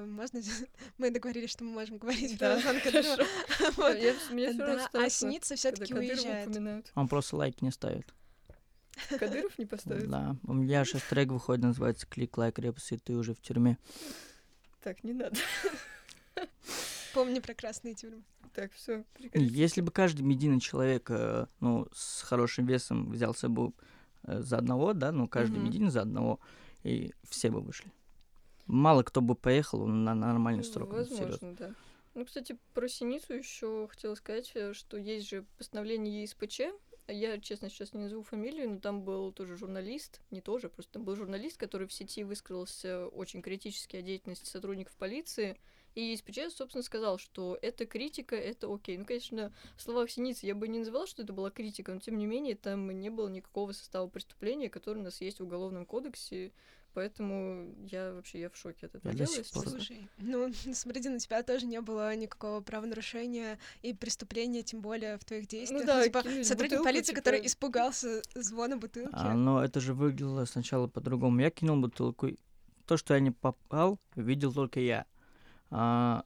[0.05, 0.41] можно
[0.97, 3.27] мы договорились, что мы можем говорить про Да, Рамзана Кадырова.
[3.77, 3.97] Вот.
[3.97, 5.09] Я- Мне всё равно Да, а когда
[5.55, 6.47] все-таки Кадырова уезжает.
[6.47, 6.91] упоминают.
[6.95, 8.13] Он просто лайк не ставит.
[9.19, 10.09] Кадыров не поставит?
[10.09, 10.35] Да.
[10.43, 13.77] У меня сейчас трек выходит, называется «Клик, лайк, репс, и ты уже в тюрьме».
[14.81, 15.37] Так, не надо.
[17.13, 18.23] Помни про красные тюрьмы.
[18.53, 19.03] Так, все.
[19.33, 23.71] Если бы каждый медийный человек, э, ну, с хорошим весом взялся бы
[24.23, 26.39] э, за одного, да, ну, каждый медийный за одного,
[26.83, 27.91] и все бы вышли.
[28.65, 30.15] Мало кто бы поехал на
[30.63, 30.91] срок.
[30.91, 31.25] ну, серьёзно.
[31.25, 31.75] Возможно, да.
[32.15, 36.61] Ну, кстати, про Синицу еще хотела сказать, э, что есть же постановление ЕСПЧ.
[37.07, 41.03] Я, честно, сейчас не назову фамилию, но там был тоже журналист, не тоже, просто там
[41.03, 45.59] был журналист, который в сети высказался очень критически о деятельности сотрудников полиции,
[45.95, 48.97] И СПЧ, собственно, сказал, что это критика, это окей.
[48.97, 52.17] Ну, конечно, в словах Синицы я бы не называла, что это была критика, но тем
[52.17, 56.51] не менее там не было никакого состава преступления, который у нас есть в Уголовном кодексе.
[56.93, 59.79] Поэтому я вообще я в шоке от этого Я до дела, сих если пор- честно.
[59.79, 65.25] Слушай, ну, смотри, на тебя тоже не было никакого правонарушения и преступления, тем более в
[65.25, 65.85] твоих действиях.
[65.85, 69.09] да, типа, кинуть сотрудник бутылку, полиции, который типа- испугался звона бутылки.
[69.13, 71.39] А, но это же выглядело сначала по-другому.
[71.41, 72.29] Я кинул бутылку.
[72.85, 75.05] То, что я не попал, видел только я.
[75.71, 76.25] А,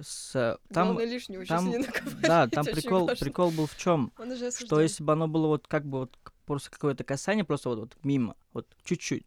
[0.00, 1.84] с, там, Главное лишнего там, не
[2.20, 3.24] да, там прикол, важно.
[3.24, 4.12] прикол был в чем,
[4.60, 7.96] что если бы оно было вот как бы вот просто какое-то касание, просто вот, вот
[8.04, 9.24] мимо, вот чуть-чуть,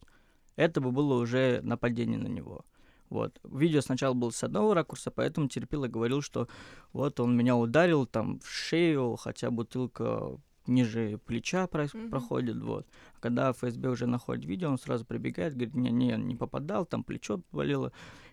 [0.60, 2.66] это бы было уже нападение на него.
[3.10, 3.40] Вот.
[3.44, 6.48] Видео сначала было с одного ракурса, поэтому терпил и говорил, что
[6.94, 12.12] вот он меня ударил там в шею, хотя бутылка ниже плеча прос- Мгм.
[12.12, 12.86] проходит, вот.
[13.16, 17.04] А когда ФСБ уже находит видео, он сразу прибегает, говорит, не, не, не попадал, там
[17.04, 17.92] плечо болело.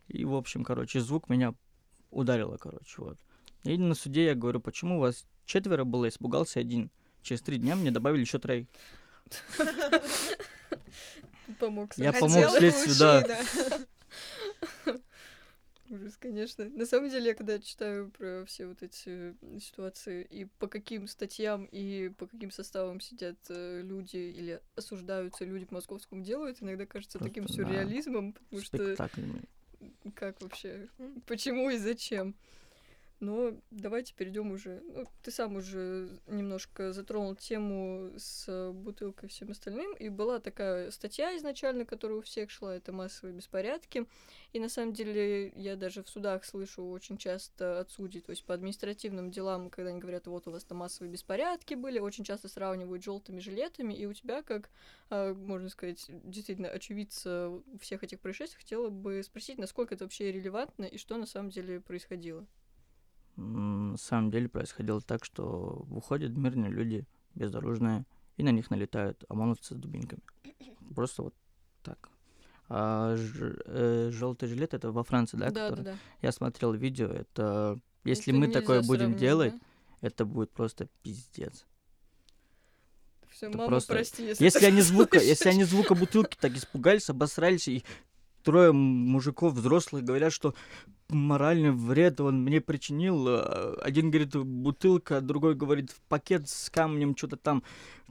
[0.09, 1.55] И, в общем, короче, звук меня
[2.11, 3.19] ударило, короче, вот.
[3.63, 6.91] И на суде я говорю, почему у вас четверо было, испугался один.
[7.23, 8.67] Через три дня мне добавили еще троих.
[11.59, 13.25] Помог Я помог следствию, да.
[15.89, 16.65] Ужас, конечно.
[16.65, 21.65] На самом деле, я когда читаю про все вот эти ситуации и по каким статьям
[21.67, 26.87] и по каким составам сидят э, люди или осуждаются люди по московскому делу, это иногда
[26.87, 27.69] кажется таким Просто, да.
[27.69, 28.97] сюрреализмом, потому что
[30.15, 30.89] как вообще,
[31.27, 32.35] почему и зачем.
[33.19, 34.83] Но давайте перейдем уже.
[34.85, 39.95] Ну, ты сам уже немножко затронул тему с бутылкой и всем остальным.
[39.95, 44.07] И была такая статья изначально, которая у всех шла, это массовые беспорядки.
[44.53, 48.45] И на самом деле я даже в судах слышу очень часто от судей, то есть
[48.45, 52.49] по административным делам, когда они говорят, вот у вас там массовые беспорядки были, очень часто
[52.49, 54.71] сравнивают желтыми жилетами, и у тебя, как,
[55.11, 60.85] а, можно сказать, действительно очевидца всех этих происшествий, хотела бы спросить, насколько это вообще релевантно
[60.85, 62.47] и что на самом деле происходило.
[63.37, 68.05] На самом деле происходило так, что выходят мирные люди, безоружные,
[68.37, 70.23] и на них налетают ОМОНовцы с дубинками.
[70.95, 71.35] Просто вот
[71.83, 72.09] так.
[72.69, 75.47] А желтый жилет это во Франции, да?
[75.47, 75.85] да, да, который?
[75.85, 75.99] да.
[76.23, 80.09] Я смотрел видео, это если Это мы такое будем делать, да?
[80.09, 81.67] это будет просто пиздец.
[83.41, 87.69] Это мама, просто- прости, если, Если они звука, если они звука бутылки так испугались, обосрались,
[87.69, 87.85] и
[88.47, 90.55] трое мужиков взрослых говорят, что
[91.09, 93.27] моральный вред он мне причинил.
[93.29, 97.65] а Один говорит бутылка, другой говорит пакет с камнем, что-то там.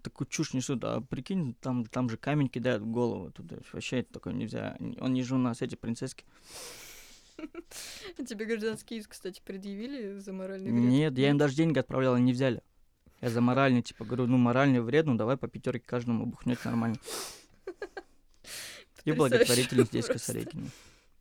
[0.04, 3.32] Такую чушь несут, а прикинь, там, там же камень кидают в голову.
[3.32, 4.78] Тут вообще это такое нельзя.
[5.00, 6.26] Он не же у нас эти принцесски.
[8.28, 10.84] Тебе гражданский иск, кстати, предъявили за моральный вред?
[10.84, 12.62] Нет, я им даже деньги отправлял, не взяли.
[13.22, 16.98] Я за моральный, типа, говорю, ну моральный вред, ну давай по пятерке каждому бухнет нормально.
[19.06, 20.34] И благотворительность здесь просто.
[20.34, 20.70] Косарекина.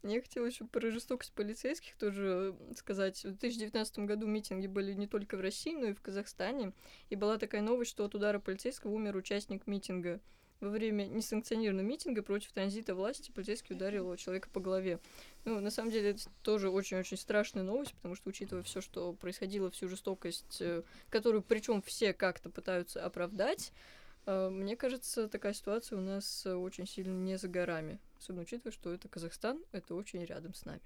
[0.02, 3.24] Я хотела еще про жестокость полицейских тоже сказать.
[3.24, 6.72] В 2019 году митинги были не только в России, но и в Казахстане.
[7.08, 10.20] И была такая новость, что от удара полицейского умер участник митинга.
[10.60, 14.98] Во время несанкционированного митинга против транзита власти полицейский ударил человека по голове.
[15.46, 19.70] Ну, на самом деле, это тоже очень-очень страшная новость, потому что, учитывая все, что происходило,
[19.70, 26.00] всю жестокость, э, которую причем все как-то пытаются оправдать, э, мне кажется, такая ситуация у
[26.00, 27.98] нас э, очень сильно не за горами.
[28.18, 30.80] Особенно учитывая, что это Казахстан, это очень рядом с нами.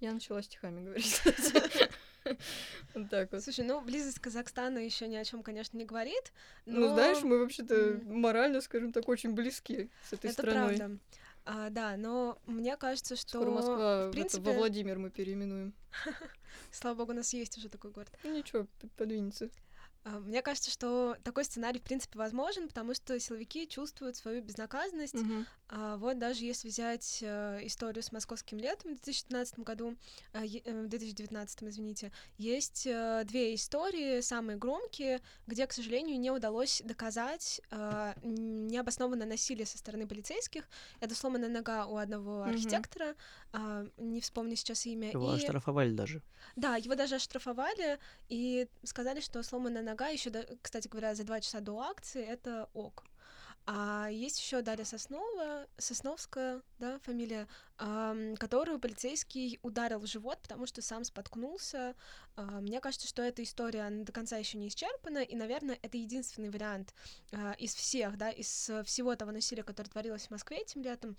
[0.00, 1.88] Я начала стихами говорить, кстати.
[2.94, 3.44] Вот так вот.
[3.44, 6.32] Слушай, ну близость Казахстана еще ни о чем, конечно, не говорит.
[6.64, 10.76] Ну, но знаешь, мы вообще-то морально, скажем так, очень близки с этой это страной.
[10.76, 10.98] правда.
[11.44, 15.72] А, да, но мне кажется, что Скоро Москва в это, принципе- во Владимир мы переименуем.
[16.72, 18.10] слава богу, у нас есть уже такой город.
[18.24, 19.48] Ну ничего, подвинется.
[20.06, 25.14] А, Мне кажется, что такой сценарий, в принципе, возможен, потому что силовики чувствуют свою безнаказанность.
[25.14, 25.46] Мгм.
[25.68, 29.96] А вот даже если взять э, историю с московским летом в 2015 году,
[30.32, 36.30] э, э, в 2019, извините, есть э, две истории, самые громкие, где, к сожалению, не
[36.30, 40.68] удалось доказать э, необоснованное насилие со стороны полицейских.
[41.00, 43.16] Это сломанная нога у одного архитектора,
[43.52, 45.10] а, не вспомню сейчас имя.
[45.10, 46.22] Его и- оштрафовали даже.
[46.54, 47.98] да, его даже оштрафовали
[48.28, 50.30] и сказали, что сломанная нога еще,
[50.62, 53.04] кстати говоря, за два часа до акции это ок.
[53.68, 57.48] А есть еще Дарья Соснова, Сосновская, да, фамилия,
[57.78, 61.96] ам, которую полицейский ударил в живот, потому что сам споткнулся.
[62.36, 65.98] А, Мне кажется, что эта история она до конца еще не исчерпана, и, наверное, это
[65.98, 66.94] единственный вариант
[67.32, 71.16] а, из всех, да, из э, всего того насилия, которое творилось в Москве этим летом,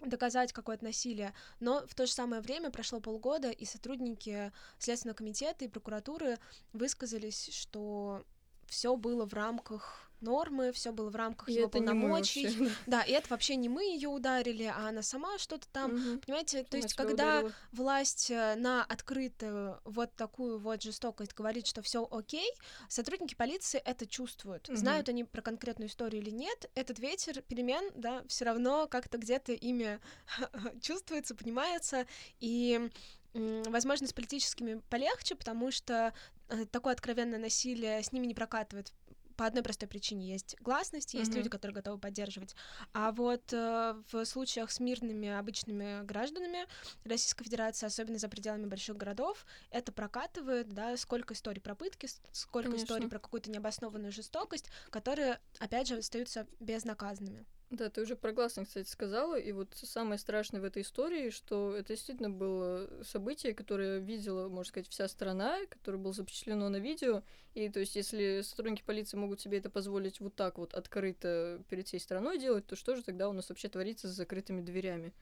[0.00, 1.34] доказать какое-то насилие.
[1.60, 6.38] Но в то же самое время прошло полгода, и сотрудники Следственного комитета и прокуратуры
[6.72, 8.24] высказались, что
[8.66, 12.70] все было в рамках нормы, все было в рамках И его полномочий.
[12.86, 15.94] Да, и это вообще не мы ее ударили, а она сама что-то там.
[15.94, 16.20] Мгм.
[16.20, 17.52] Понимаете, то есть, когда ударила.
[17.72, 22.50] власть э, на открытую вот такую вот жестокость говорит, что все окей,
[22.88, 24.68] сотрудники полиции это чувствуют.
[24.68, 24.76] Мгм.
[24.76, 29.52] Знают они про конкретную историю или нет, этот ветер перемен, да, все равно как-то где-то
[29.52, 30.00] ими
[30.80, 32.06] чувствуется, понимается,
[32.40, 32.90] и
[33.34, 36.12] возможно, с политическими полегче, потому что
[36.48, 38.92] э, такое откровенное насилие с ними не прокатывает
[39.36, 40.28] по одной простой причине.
[40.32, 41.38] Есть гласность, есть Мгм.
[41.38, 42.54] люди, которые готовы поддерживать.
[42.92, 46.66] А вот э, в случаях с мирными обычными гражданами
[47.04, 52.76] Российской Федерации, особенно за пределами больших городов, это прокатывает, да, сколько историй про пытки, сколько
[52.76, 53.08] историй Конечно.
[53.08, 57.44] про какую-то необоснованную жестокость, которые, опять же, остаются безнаказанными.
[57.70, 61.74] Да, ты уже про гласность, кстати, сказала, и вот самое страшное в этой истории, что
[61.74, 67.24] это действительно было событие, которое видела, можно сказать, вся страна, которое было запечатлено на видео,
[67.54, 71.88] и то есть если сотрудники полиции могут себе это позволить вот так вот открыто перед
[71.88, 75.12] всей страной делать, то что же тогда у нас вообще творится с закрытыми дверями?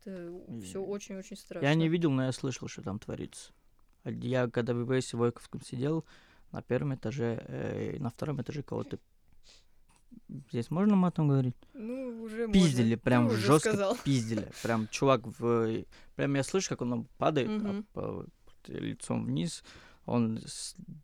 [0.00, 1.66] Это все очень-очень страшно.
[1.66, 3.52] Я не видел, но я слышал, что там творится.
[4.04, 6.04] А Я когда в ВВС Войковском сидел,
[6.52, 8.98] на первом этаже, э, на втором этаже кого-то...
[10.50, 11.54] Здесь можно матом говорить?
[11.74, 12.52] Ну, уже можно.
[12.52, 13.96] Пиздили, Ты прям жестко сказал.
[14.04, 14.48] пиздили.
[14.62, 15.84] Прям чувак в...
[16.16, 17.86] Прям я слышу, как он падает а, Мгм.
[17.92, 18.26] по-
[18.68, 19.62] лицом вниз.
[20.06, 20.40] Он...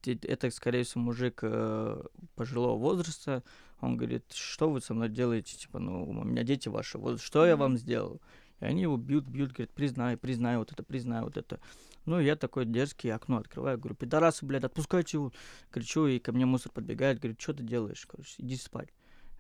[0.07, 2.03] Это, скорее всего, мужик э,
[2.37, 3.43] пожилого возраста.
[3.81, 5.57] Он говорит, что вы со мной делаете?
[5.57, 6.99] Типа, ну, у меня дети ваши.
[6.99, 8.21] Вот что я вам сделал?
[8.61, 11.61] И они его бьют, бьют, говорят, признай, признай вот это, признай вот это.
[12.07, 15.33] Ну, я такой дерзкий, окно открываю, говорю, пидорасы, блядь, отпускайте его.
[15.71, 18.05] Кричу, и ко мне мусор подбегает, говорит, что ты делаешь?
[18.11, 18.89] Короче, иди спать.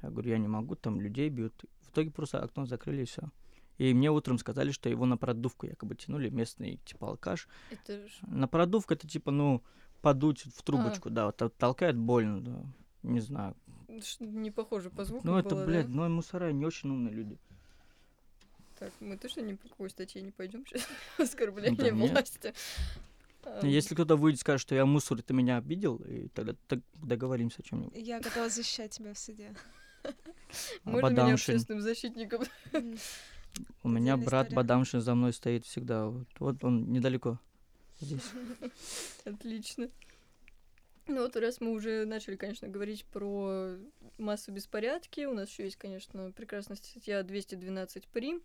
[0.03, 1.65] Я говорю, я не могу, там людей бьют.
[1.83, 3.31] В итоге просто окно закрыли и все.
[3.79, 7.49] И мне утром сказали, что его на продувку якобы тянули местный, типа, алкаш.
[7.71, 9.63] Это На продувку это, типа, ну,
[10.03, 12.65] подуть в трубочку, да, вот, толкает больно, да.
[13.05, 13.57] Не знаю.
[14.19, 15.67] не похоже по звуку Ну, это, было, да?
[15.67, 17.39] блядь, ну, мусора не очень умные люди.
[18.79, 20.87] Так, мы точно ни по какой статье не пойдем сейчас?
[21.19, 22.11] Оскорбление нет.
[22.11, 22.55] власти.
[23.45, 26.81] Ам, Если кто-то выйдет и скажет, что я мусор, ты меня обидел, и тогда так
[26.95, 27.97] договоримся о чем-нибудь.
[27.97, 29.55] Я готова защищать тебя в суде.
[30.85, 32.45] Можно меня общественным защитником?
[33.83, 34.53] У меня брат.
[34.53, 36.13] Бадамшин за мной стоит всегда.
[36.39, 37.39] Вот, он недалеко.
[38.01, 38.23] Здесь.
[39.25, 39.89] Отлично.
[41.09, 43.77] Ну вот раз мы уже начали, конечно, говорить про
[44.19, 48.43] массу беспорядки, у нас еще есть, конечно, прекрасная статья 212 прим,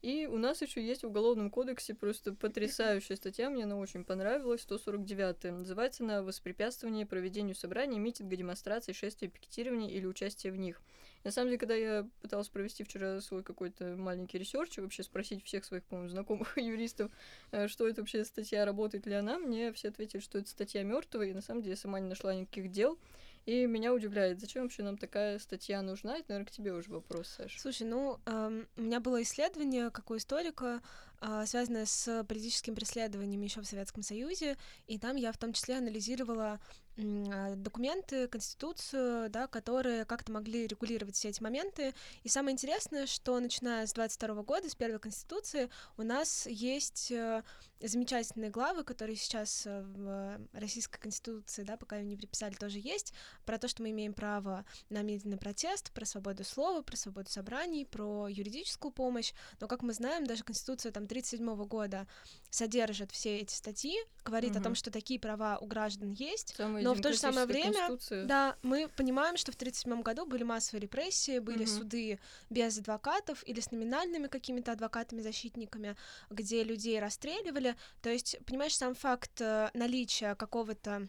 [0.00, 4.62] и у нас еще есть в Уголовном кодексе просто потрясающая статья, мне она очень понравилась,
[4.62, 10.80] 149 Называется она «Воспрепятствование проведению собраний, митинга, демонстраций, шествий, пикетирования или участия в них».
[11.26, 15.44] На самом деле, когда я пыталась провести вчера свой какой-то маленький research и вообще спросить
[15.44, 17.10] всех своих, по-моему, знакомых юристов,
[17.50, 21.30] э, что это вообще статья, работает ли она, мне все ответили, что это статья мертвая,
[21.30, 22.96] и на самом деле я сама не нашла никаких дел.
[23.44, 26.16] И меня удивляет, зачем вообще нам такая статья нужна?
[26.16, 27.60] Это, наверное, к тебе уже вопрос, Саша.
[27.60, 30.80] Слушай, ну, эм, у меня было исследование, как у историка,
[31.20, 35.76] а, связанное с политическим преследованием еще в Советском Союзе, и там я в том числе
[35.76, 36.60] анализировала
[36.98, 41.94] а, документы, конституцию, да, которые как-то могли регулировать все эти моменты.
[42.22, 47.42] И самое интересное, что начиная с 22 года, с первой конституции, у нас есть э,
[47.80, 53.12] замечательные главы, которые сейчас э, в Российской конституции, да, пока ее не приписали, тоже есть,
[53.44, 57.84] про то, что мы имеем право на мирный протест, про свободу слова, про свободу собраний,
[57.84, 59.34] про юридическую помощь.
[59.60, 62.06] Но, как мы знаем, даже Конституция там 1937 года
[62.50, 66.54] содержит все эти статьи, говорит о том, что такие права у граждан есть.
[66.56, 67.88] Самая Но в то же самое время.
[68.26, 71.66] Да, мы понимаем, что в 1937 году были массовые репрессии, были Мгм.
[71.66, 72.18] суды
[72.50, 75.96] без адвокатов или с номинальными какими-то адвокатами-защитниками,
[76.30, 77.76] где людей расстреливали.
[78.02, 81.08] То есть, понимаешь, сам факт э, наличия какого-то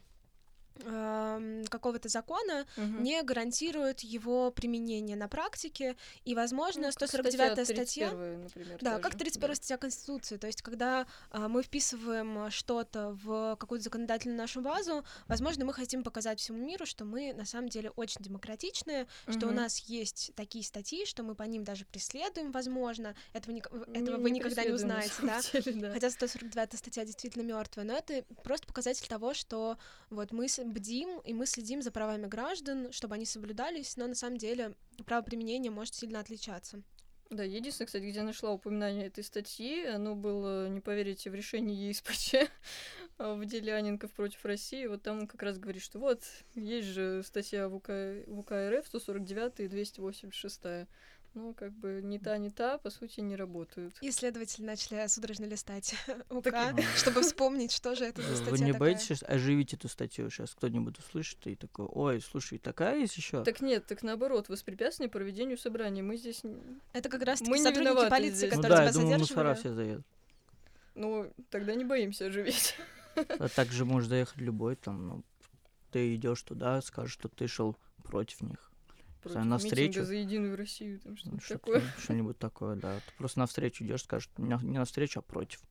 [1.70, 3.04] какого-то закона Мгм.
[3.04, 8.10] не гарантирует его применение на практике, и, возможно, Ну, как 149 статья...
[8.10, 9.04] 31, например, Да, даже.
[9.04, 10.38] как 31 статья Конституции.
[10.38, 16.04] То есть, когда а, мы вписываем что-то в какую-то законодательную нашу базу, возможно, мы хотим
[16.04, 20.64] показать всему миру, что мы на самом деле очень демократичные, что у нас есть такие
[20.64, 23.16] статьи, что мы по ним даже преследуем, возможно.
[23.34, 23.62] Этого, Не-
[23.94, 25.42] этого вы не никогда не узнаете, да?
[25.42, 25.94] деле, да.
[25.94, 29.78] Хотя 149 статья действительно мертвая, но это просто показатель того, что
[30.10, 34.38] вот мы бдим и мы следим за правами граждан, чтобы они соблюдались, но на самом
[34.38, 34.76] деле
[35.06, 36.82] правоприменение может сильно отличаться.
[37.30, 42.50] Да, единственное, кстати, где нашла упоминание этой статьи, оно было, не поверите, в решении ЕСПЧ
[43.18, 44.86] в деле Анинков против России.
[44.86, 46.24] Вот там как раз говорит, что вот,
[46.56, 47.90] есть же статья в УК,
[48.28, 50.88] УК РФ 149 и 286.
[51.38, 53.96] Но как бы ни та, ни та, по сути, не работают.
[54.02, 55.94] Исследователи начали судорожно листать
[56.30, 56.48] УК,
[56.96, 58.80] чтобы вспомнить, что же это за статья Вы не такая.
[58.80, 60.30] боитесь сейчас оживить эту статью?
[60.32, 63.44] Сейчас кто-нибудь услышит и такой, ой, слушай, такая есть еще?
[63.44, 66.02] Так нет, так наоборот, воспрепятствие проведению собраний.
[66.02, 66.42] Мы здесь,
[66.94, 68.56] Это как раз Мы таки не сотрудники полиции, здесь.
[68.56, 69.54] Ну которые да, я тебя думаю, задерживали.
[69.56, 70.06] все заедут.
[70.96, 72.76] ну, тогда не боимся оживить.
[73.16, 75.24] А также может заехать любой там, ну,
[75.92, 78.72] ты идешь туда, скажешь, что ты шел против них.
[79.22, 79.82] Против навстречу.
[80.00, 81.84] митинга за единую Россию, там Ну, что-то что-то- такое.
[82.00, 82.96] Что-нибудь такое, да.
[82.98, 85.62] Ты просто навстречу идешь, скажешь, не на- навстречу, а против.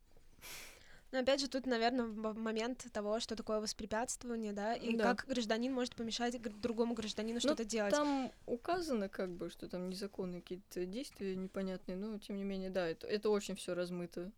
[1.13, 5.15] Но опять же, тут, наверное, момент того, что такое воспрепятствование, да, и Да.
[5.15, 7.93] как гражданин может помешать другому гражданину Ну, что-то делать.
[7.93, 12.87] Там указано, как бы, что там незаконные какие-то действия непонятные, но тем не менее, да,
[12.89, 14.33] это, это очень все размыто.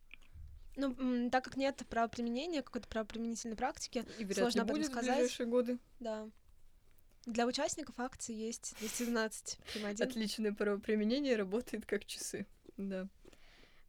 [0.77, 4.89] Ну, так как нет правоприменения, какой-то правоприменительной практики, И вряд Сложно ли об этом будет
[4.89, 5.17] в сказать.
[5.17, 5.79] ближайшие годы.
[5.99, 6.29] да.
[7.29, 9.85] Для участников акции есть 212 прим.
[9.85, 10.09] 1.
[10.09, 12.47] Отличное правоприменение работает как часы.
[12.79, 13.07] Да.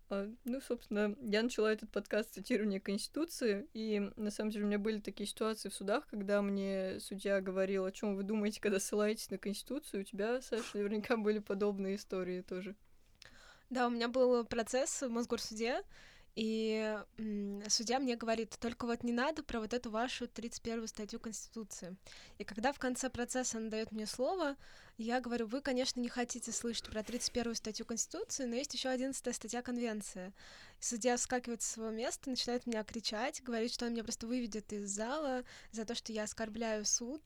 [0.10, 4.68] А, ну, собственно, я начала этот подкаст с цитирования Конституции, и на самом деле у
[4.68, 8.78] меня были такие ситуации в судах, когда мне судья говорил, о чем вы думаете, когда
[8.78, 10.02] ссылаетесь на Конституцию.
[10.02, 12.76] У тебя, Саша, наверняка были подобные истории тоже.
[13.70, 15.82] Да, у меня был процесс в Мосгорсуде,
[16.36, 16.98] и
[17.68, 21.96] судья мне говорит, только вот не надо про вот эту вашу 31 статью Конституции.
[22.38, 24.56] И когда в конце процесса он дает мне слово,
[25.04, 29.36] я говорю, вы, конечно, не хотите слышать про 31 статью Конституции, но есть еще 11
[29.36, 30.34] статья Конвенции.
[30.82, 34.89] Судья вскакивает с своего места, начинает меня кричать, говорит, что он меня просто выведет из
[34.89, 37.22] зала за то, что я оскорбляю суд.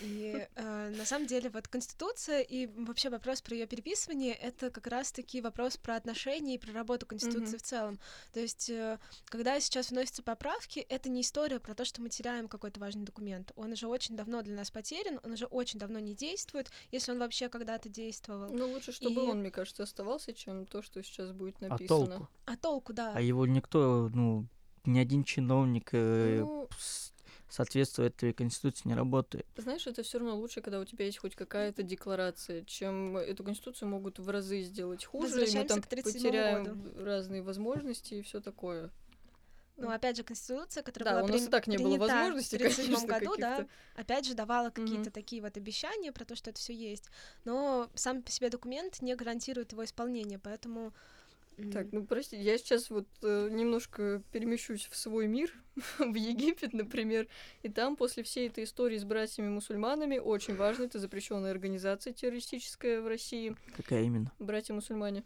[0.00, 4.86] И э, на самом деле вот Конституция и вообще вопрос про ее переписывание— это как
[4.86, 7.58] раз-таки вопрос про отношения и про работу Конституции Мгм.
[7.58, 8.00] в целом.
[8.32, 12.46] То есть, э, когда сейчас вносятся поправки, это не история про то, что мы теряем
[12.46, 13.50] какой-то важный документ.
[13.56, 17.18] Он уже очень давно для нас потерян, он уже очень давно не действует, если он
[17.18, 18.52] вообще когда-то действовал.
[18.52, 22.06] Ну, лучше, чтобы И- он, мне кажется, оставался, чем то, что сейчас будет А написано.
[22.06, 22.28] толку?
[22.46, 23.12] А толку, да.
[23.14, 24.46] А его никто, ну,
[24.84, 27.12] ни один чиновник э, Ну, с-
[27.48, 29.46] соответствуя этой конституции не работает.
[29.56, 33.88] Знаешь, это все равно лучше, когда у тебя есть хоть какая-то декларация, чем эту конституцию
[33.90, 38.40] могут в разы сделать хуже, и мы там к 37-му потеряем разные возможности и все
[38.40, 38.90] такое.
[39.76, 42.56] Ну, опять же, Конституция, которая Да, была у нас при- и так не было возможности,
[42.56, 43.66] в 1937 конечно, году, да,
[44.00, 47.08] опять же, давала какие-то такие вот обещания про то, что это все есть.
[47.44, 50.92] Но сам по себе документ не гарантирует его исполнение, поэтому...
[51.72, 55.52] Так, ну прости, я сейчас вот э, немножко перемещусь в свой мир,
[55.98, 57.28] в Египет, например,
[57.62, 63.06] и там после всей этой истории с братьями-мусульманами, очень важно, это запрещенная организация террористическая в
[63.06, 64.32] России, Какая именно?
[64.38, 65.24] братья-мусульмане.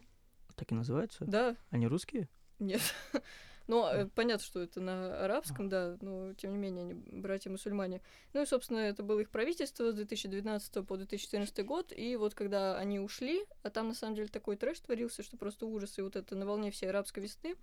[0.56, 1.24] Так и называется?
[1.26, 2.28] Да, Они русские?
[2.58, 2.80] Нет.
[3.66, 8.00] Ну, э, понятно, что это на арабском, да, но тем не менее они братья-мусульмане.
[8.32, 12.78] Ну и, собственно, это было их правительство с 2012 по 2014 год, и вот когда
[12.78, 16.14] они ушли, а там на самом деле такой трэш творился, что просто ужас, и вот
[16.14, 17.56] это на волне всей арабской весны,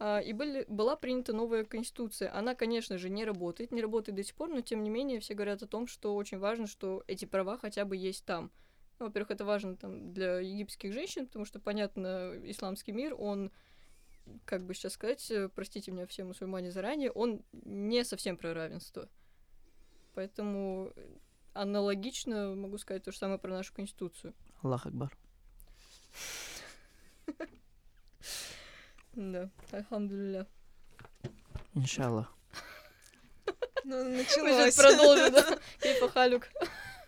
[0.00, 2.36] а, и были, была принята новая конституция.
[2.36, 5.34] Она, конечно же, не работает, не работает до сих пор, но тем не менее все
[5.34, 8.50] говорят о том, что очень важно, что эти права хотя бы есть там.
[8.98, 13.50] Во-первых, это важно там для египетских женщин, потому что, понятно, исламский мир, он
[14.44, 19.08] как бы сейчас сказать, э, простите меня все мусульмане заранее, он не совсем про равенство.
[20.14, 21.16] Поэтому э,
[21.52, 24.34] аналогично могу сказать то же самое про нашу конституцию.
[24.62, 25.16] Аллах Акбар.
[29.16, 30.46] Да, альхамдулилля.
[31.74, 32.34] Иншаллах.
[33.84, 34.74] Ну, Мы началось.
[34.74, 35.58] сейчас продолжим, да?
[35.78, 36.48] Кейфа халюк.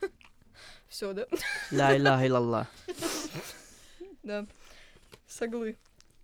[0.88, 1.26] Все, да?
[1.72, 2.66] Ля иляха илlallah.
[4.22, 4.46] Да.
[5.26, 5.76] Соглы,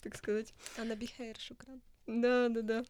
[0.03, 0.53] так сказать.
[0.79, 1.81] Анна Бихейр, шукран.
[2.07, 2.85] Да, да, да.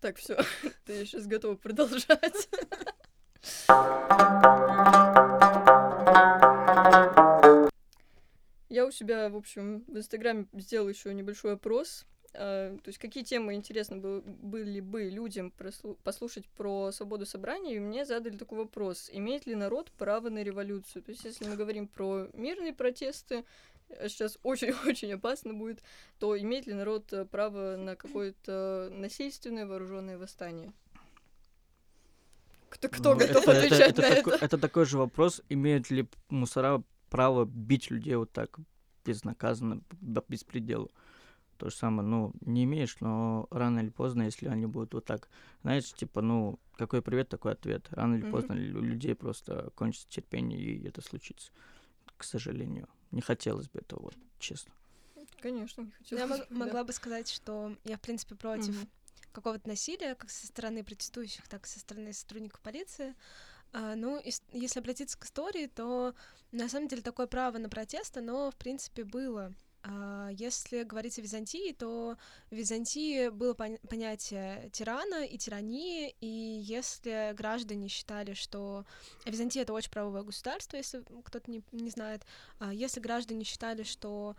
[0.00, 0.36] Так, все.
[0.84, 2.48] Ты сейчас готова продолжать.
[8.70, 12.04] Я у себя, в общем, в Инстаграме сделала еще небольшой опрос.
[12.34, 17.76] А, То есть, какие темы интересно бы- были бы людям прослу- послушать про свободу собрания,
[17.76, 19.08] и мне задали такой вопрос.
[19.12, 21.02] Имеет ли народ право на революцию?
[21.02, 23.44] То есть, если мы говорим про мирные протесты,
[24.08, 25.82] сейчас очень-очень опасно будет,
[26.18, 30.72] то имеет ли народ э, право на какое-то насильственное вооруженное восстание?
[32.68, 34.44] Кто, кто Ну, готов это- это- отвечать это на тако- это?
[34.44, 38.58] Это такой же вопрос, имеют ли мусора право бить людей вот так
[39.04, 40.90] безнаказанно, до беспределу.
[41.56, 45.28] То же самое, ну, не имеешь, но рано или поздно, если они будут вот так,
[45.62, 47.86] знаешь, типа, ну, какой привет, такой ответ.
[47.90, 48.30] Рано или Мгм.
[48.32, 51.50] поздно у людей просто кончится терпение, и это случится.
[52.18, 52.86] К сожалению.
[53.10, 54.72] Не хотелось бы этого, вот, честно.
[55.40, 56.54] Конечно, не Я хотелось мог- бы, да.
[56.64, 58.88] могла бы сказать, что я, в принципе, против Мгм.
[59.32, 63.14] какого-то насилия, как со стороны протестующих, так и со стороны сотрудников полиции.
[63.72, 64.20] А, ну,
[64.52, 66.14] если обратиться к истории, то
[66.52, 69.52] на самом деле такое право на протест, оно, в принципе, было
[70.32, 72.16] если говорить о Византии, то
[72.50, 78.84] в Византии было понятие тирана и тирании, и если граждане считали, что
[79.24, 82.26] Византия— это очень правовое государство, если кто-то не, не знает,
[82.58, 84.36] а, если граждане считали, что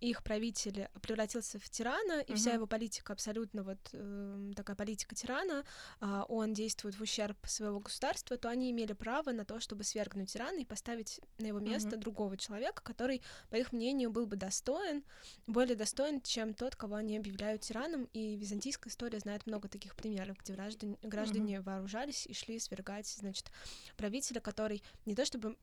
[0.00, 2.36] их правитель превратился в тирана, и mm-hmm.
[2.36, 5.64] вся его политика абсолютно вот э, такая политика тирана,
[6.00, 10.32] э, он действует в ущерб своего государства, то они имели право на то, чтобы свергнуть
[10.32, 12.00] тирана и поставить на его место mm-hmm.
[12.00, 14.36] другого человека, который, по их мнению, был бы
[14.66, 15.04] достоин,
[15.46, 18.08] более достоин, чем тот, кого они объявляют тираном.
[18.12, 21.62] И византийская история знает много таких примеров, где граждане, граждане mm-hmm.
[21.62, 23.50] вооружались и шли свергать, значит,
[23.96, 25.56] правителя, который не то чтобы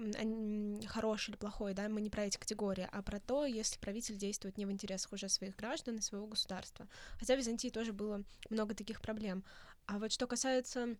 [0.87, 4.57] хороший или плохой, да, мы не про эти категории, а про то, если правитель действует
[4.57, 6.87] не в интересах уже своих граждан и своего государства.
[7.19, 9.43] Хотя в Византии тоже было много таких проблем.
[9.85, 10.95] А вот что касается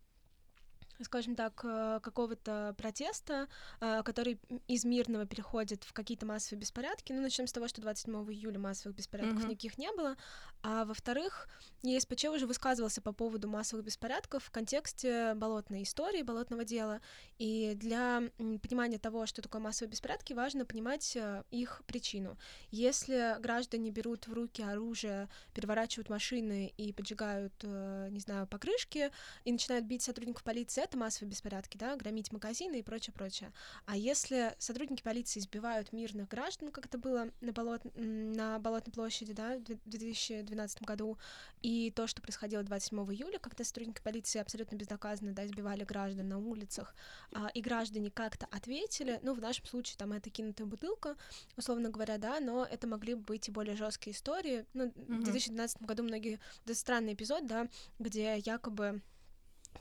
[1.04, 3.48] скажем так, э, какого-то протеста,
[3.80, 7.14] э, который из мирного переходит в какие-то массовые беспорядки.
[7.14, 9.50] Ну, начнем с того, что 27 июля массовых беспорядков mm-hmm.
[9.50, 10.16] никаких не было.
[10.62, 11.48] А во-вторых,
[11.84, 17.02] ЕСПЧ уже высказывался по поводу массовых беспорядков в контексте болотной истории, болотного дела.
[17.38, 22.38] И для понимания того, что такое массовые беспорядки, важно понимать э, их причину.
[22.72, 29.12] Если граждане берут в руки оружие, переворачивают машины и поджигают, не знаю, покрышки,
[29.44, 33.52] и начинают бить сотрудников полиции, это массовые беспорядки, да, громить магазины и прочее, прочее.
[33.86, 37.82] А если сотрудники полиции избивают мирных граждан, как это было на, болот...
[37.96, 41.18] на Болотной площади, да, в 2012 году,
[41.62, 46.38] и то, что происходило 27 июля, когда сотрудники полиции абсолютно безнаказанно, да, избивали граждан на
[46.38, 46.96] улицах,
[47.34, 51.16] а, и граждане как-то ответили, ну, в нашем случае там это кинутая бутылка,
[51.58, 54.66] условно говоря, да, но это могли бы быть и более жесткие истории.
[54.74, 55.22] Ну, mm-hmm.
[55.22, 56.40] в 2012 году многие...
[56.66, 57.68] Это странный эпизод, да,
[58.00, 59.02] где якобы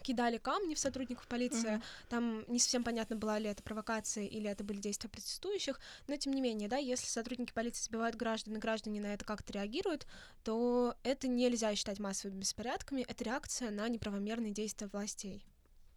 [0.02, 1.76] кидали камни в сотрудников полиции.
[1.76, 1.82] Mm-hmm.
[2.08, 5.80] Там не совсем понятно, была ли это провокация или это были действия протестующих.
[6.08, 9.52] Но тем не менее, да, если сотрудники полиции сбивают граждан, и граждане на это как-то
[9.52, 10.06] реагируют,
[10.44, 13.02] то это нельзя считать массовыми беспорядками.
[13.02, 15.44] Это реакция на неправомерные действия властей.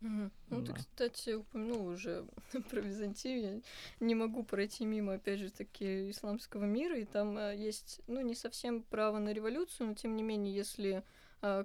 [0.01, 0.31] Угу.
[0.49, 0.73] Ну, да.
[0.73, 2.25] ты, кстати, упомянул уже
[2.69, 3.41] про Византию.
[3.41, 3.61] Я
[3.99, 6.97] не могу пройти мимо, опять же, таки исламского мира.
[6.99, 11.03] И там э, есть, ну, не совсем право на революцию, но тем не менее, если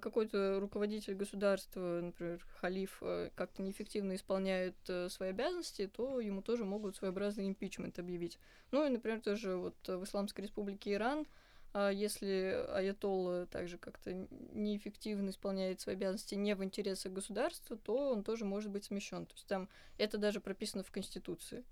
[0.01, 6.65] какой-то руководитель государства, например, халиф, э, как-то неэффективно исполняет э, свои обязанности, то ему тоже
[6.65, 8.39] могут своеобразный импичмент объявить.
[8.73, 11.27] Ну и, например, тоже вот в Исламской Республике Иран,
[11.73, 14.13] а если аятолла также как-то
[14.53, 19.25] неэффективно исполняет свои обязанности не в интересах государства, то он тоже может быть смещен.
[19.25, 21.65] То есть там это даже прописано в Конституции.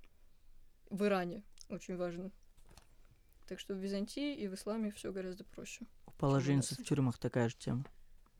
[0.88, 2.30] В Иране очень важно.
[3.48, 5.84] Так что в Византии и в исламе все гораздо проще.
[6.18, 7.84] Положенцы в тюрьмах такая же тема.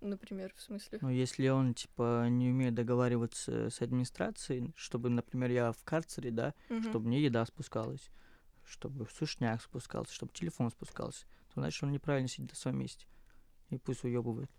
[0.01, 0.99] Например, в смысле?
[1.03, 6.55] Ну, если он, типа, не умеет договариваться с администрацией, чтобы, например, я в карцере, да,
[6.71, 6.83] угу.
[6.83, 8.11] чтобы мне еда спускалась,
[8.65, 13.07] чтобы сушняк спускался, чтобы телефон спускался, то значит он неправильно сидит на своем месте.
[13.71, 14.51] И пусть уебывает.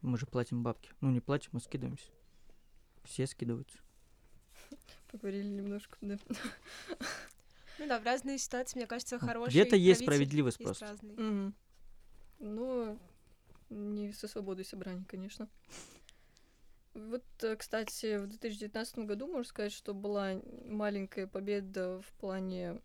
[0.00, 0.90] Мы же платим бабки.
[1.00, 2.10] Ну, не платим, мы скидываемся.
[3.04, 3.78] Все скидываются.
[5.10, 6.18] Поговорили немножко, да.
[7.78, 11.04] Ну да, в разные ситуации, мне кажется, хороший Где-то есть справедливость есть просто.
[11.04, 11.52] Угу.
[12.40, 12.98] Ну,
[13.72, 15.48] не со свободой собраний, конечно.
[16.94, 22.80] Вот, э, кстати, в 2019 году, можно сказать, что была маленькая победа в плане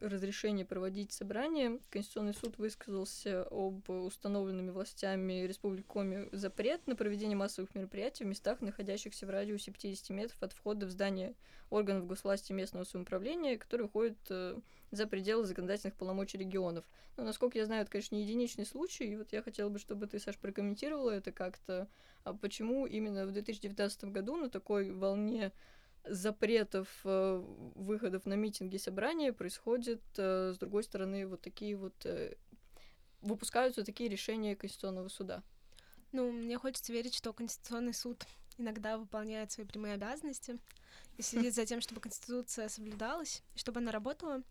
[0.00, 1.78] разрешения проводить собрания.
[1.90, 8.60] Конституционный суд высказался об установленными властями Республики Коми запрет на проведение массовых мероприятий в местах,
[8.60, 11.34] находящихся в радиусе 50 метров от входа в здание
[11.70, 14.58] органов госвласти местного самоуправления, которые выходят э,
[14.90, 16.84] за пределы законодательных полномочий регионов.
[17.16, 20.06] Но, насколько я знаю, это, конечно, не единичный случай, и вот я хотела бы, чтобы
[20.06, 21.88] ты, Саш, прокомментировала это как-то.
[22.24, 25.52] А почему именно в 2019 году на такой волне
[26.08, 27.42] запретов э,
[27.74, 32.34] выходов на митинги, собрания происходит, э, с другой стороны, вот такие вот э,
[33.22, 35.42] выпускаются такие решения Конституционного суда.
[36.12, 38.24] Ну, мне хочется верить, что Конституционный суд
[38.58, 40.58] иногда выполняет свои прямые обязанности
[41.16, 44.42] и следит за тем, чтобы Конституция соблюдалась, и чтобы она работала.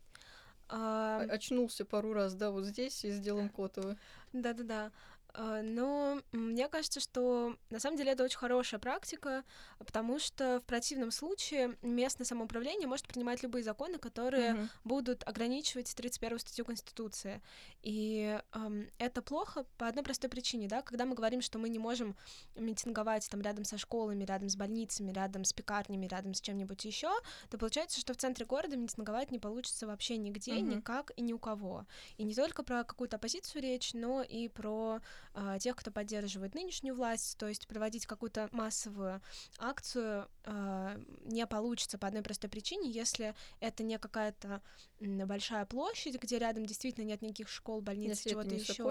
[0.68, 1.20] А...
[1.30, 3.96] Очнулся пару раз, да, вот здесь и с делом Котова.
[4.32, 4.92] Да-да-да.
[5.36, 9.44] А, но мне кажется, что на самом деле это очень хорошая практика,
[9.78, 14.68] потому что в противном случае местное самоуправление может принимать любые законы, которые mm-hmm.
[14.84, 17.42] будут ограничивать 31 статью Конституции.
[17.82, 21.78] И эм, это плохо по одной простой причине, да, когда мы говорим, что мы не
[21.78, 22.16] можем
[22.54, 27.10] митинговать там рядом со школами, рядом с больницами, рядом с пекарнями, рядом с чем-нибудь еще,
[27.50, 30.76] то получается, что в центре города митинговать не получится вообще нигде, mm-hmm.
[30.76, 31.84] никак и ни у кого.
[32.16, 35.00] И не только про какую-то оппозицию речь, но и про
[35.36, 39.20] э, тех, кто поддерживает нынешнюю власть, то есть проводить какую-то массовую
[39.58, 44.62] акцию э, не получится по одной простой причине, если это не какая-то
[45.00, 48.82] большая площадь, где рядом действительно нет никаких школ, больниц, чего-то еще.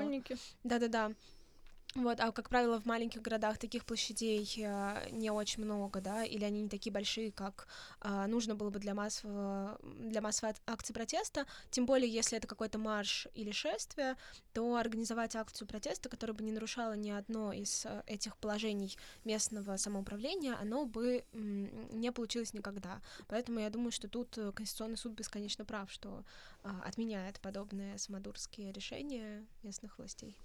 [0.63, 1.11] Да-да-да.
[1.95, 6.43] Вот, а как правило, в маленьких городах таких площадей э, не очень много, да, или
[6.43, 7.69] они не такие большие, как
[8.01, 11.45] э, нужно было бы для массового, для массовой акции протеста.
[11.71, 14.17] Тем более, если это какой-то марш или шествие,
[14.51, 19.77] то организовать акцию протеста, которая бы не нарушала ни одно из э, этих положений местного
[19.77, 23.01] самоуправления, оно бы не получилось никогда.
[23.29, 26.25] Поэтому я думаю, что тут э, Конституционный суд бесконечно прав, что
[26.65, 30.35] э, отменяет подобные самодурские решения местных властей.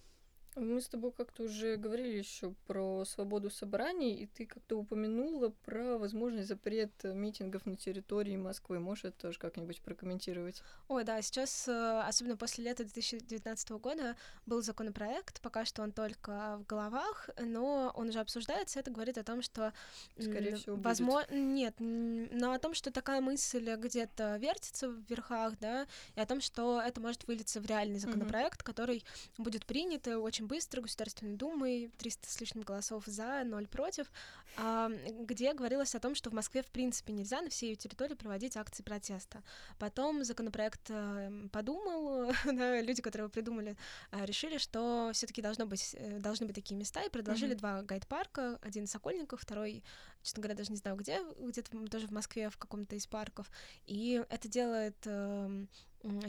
[0.56, 5.96] Мы с тобой как-то уже говорили еще про свободу собраний, и ты как-то упомянула про
[5.96, 8.80] возможный запрет митингов на территории Москвы.
[8.80, 10.62] Можешь это тоже как-нибудь прокомментировать?
[10.88, 16.58] Ой, да, сейчас, э, особенно после лета 2019 года, был законопроект, пока что он только
[16.58, 19.72] в головах, но он уже обсуждается, это говорит о том, что...
[20.18, 21.40] Скорее всего, возможно, будет.
[21.40, 25.86] Нет, но о том, что такая мысль где-то вертится в верхах, да,
[26.16, 28.64] и о том, что это может вылиться в реальный законопроект, mm-hmm.
[28.64, 29.04] который
[29.38, 34.10] будет принят и очень очень быстро Государственной Думой, 300 с лишним голосов за, 0 против,
[34.56, 38.14] а, где говорилось о том, что в Москве в принципе нельзя на всей ее территории
[38.14, 39.42] проводить акции протеста.
[39.78, 43.76] Потом законопроект э, подумал, да, люди, которые его придумали,
[44.12, 47.58] э, решили, что все таки должно быть, э, должны быть такие места, и предложили mm-hmm.
[47.58, 49.84] два гайд-парка, один Сокольников, второй,
[50.22, 53.50] честно говоря, даже не знаю где, где-то тоже в Москве в каком-то из парков.
[53.86, 55.68] И это делает эм,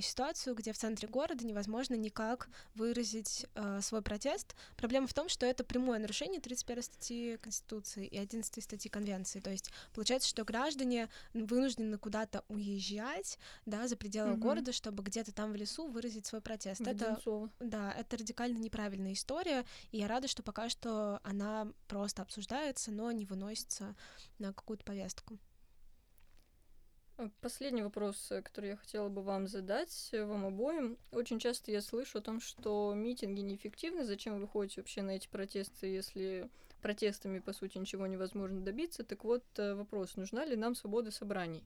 [0.02, 4.56] ситуацию, где в центре города невозможно никак выразить э, свой протест.
[4.76, 9.40] Проблема в том, что это прямое нарушение 31 статьи Конституции и 11 статьи Конвенции.
[9.40, 14.42] То есть получается, что граждане вынуждены куда-то уезжать, да, за пределы угу.
[14.42, 16.82] города, чтобы где-то там в лесу выразить свой протест.
[16.82, 17.20] Это,
[17.60, 23.12] да, это радикально неправильная история, и я рада, что пока что она просто обсуждается, но
[23.12, 23.96] не выносится
[24.40, 25.38] на какую-то повестку.
[27.22, 30.98] Э, последний вопрос, э, который я хотела бы вам задать, э, вам обоим.
[31.12, 34.04] Очень часто я слышу о том, что митинги неэффективны.
[34.06, 36.50] Зачем вы ходите вообще на эти протесты, если
[36.82, 39.04] протестами, по сути, ничего невозможно добиться?
[39.04, 41.64] Так вот, вопрос, нужна ли нам свобода собраний?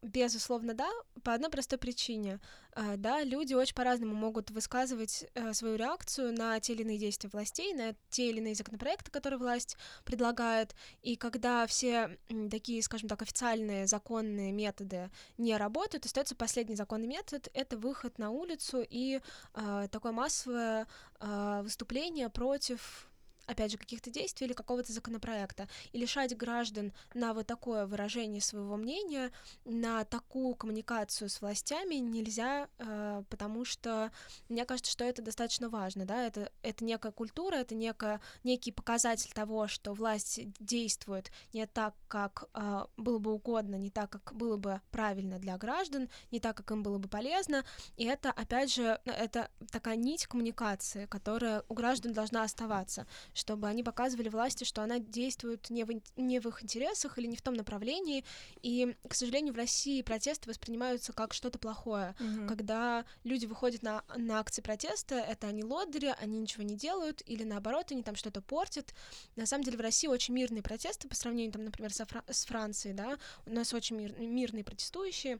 [0.00, 0.88] Безусловно, да,
[1.24, 2.38] по одной простой причине.
[2.72, 7.28] А, да, люди очень по-разному могут высказывать э, свою реакцию на те или иные действия
[7.32, 10.76] властей, на те или иные законопроекты, которые власть предлагает.
[11.02, 12.16] И когда все
[12.48, 18.30] такие, скажем так, официальные законные методы не работают, остается последний законный метод— это выход на
[18.30, 19.20] улицу и
[19.54, 20.86] э, такое массовое
[21.18, 23.07] э, выступление против
[23.48, 25.68] опять же, каких-то действий или какого-то законопроекта.
[25.92, 29.32] И лишать граждан на вот такое выражение своего мнения,
[29.64, 34.12] на такую коммуникацию с властями нельзя, э, потому что
[34.48, 39.32] мне кажется, что это достаточно важно, да, это, это некая культура, это некая, некий показатель
[39.32, 44.58] того, что власть действует не так, как э, было бы угодно, не так, как было
[44.58, 47.64] бы правильно для граждан, не так, как им было бы полезно,
[47.96, 53.06] и это, опять же, это такая нить коммуникации, которая у граждан должна оставаться,
[53.38, 57.36] чтобы они показывали власти, что она действует не в, не в их интересах или не
[57.36, 58.24] в том направлении.
[58.62, 62.14] И, к сожалению, в России протесты воспринимаются как что-то плохое.
[62.18, 62.48] Mm-hmm.
[62.48, 67.44] Когда люди выходят на, на акции протеста, это они лодыри, они ничего не делают, или
[67.44, 68.94] наоборот, они там что-то портят.
[69.36, 72.44] На самом деле в России очень мирные протесты по сравнению, там, например, со Фра- с
[72.44, 75.38] Францией, да, у нас очень мир, мирные протестующие.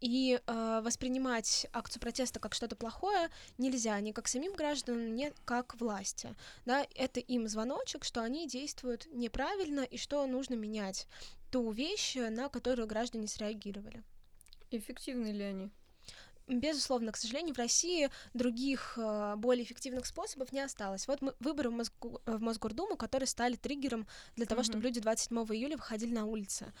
[0.00, 5.80] И э, воспринимать акцию протеста как что-то плохое нельзя ни как самим гражданам, ни как
[5.80, 6.34] власти.
[6.64, 6.86] Да?
[6.94, 11.06] Это им звоночек, что они действуют неправильно и что нужно менять
[11.50, 14.02] ту вещь, на которую граждане среагировали.
[14.70, 15.70] Эффективны ли они?
[16.50, 21.06] Безусловно, к сожалению, в России других э, более эффективных способов не осталось.
[21.06, 24.64] Вот мы, выборы в, Мосгу, в Мосгордуму, которые стали триггером для того, mm-hmm.
[24.64, 26.72] чтобы люди 27 июля выходили на улицы.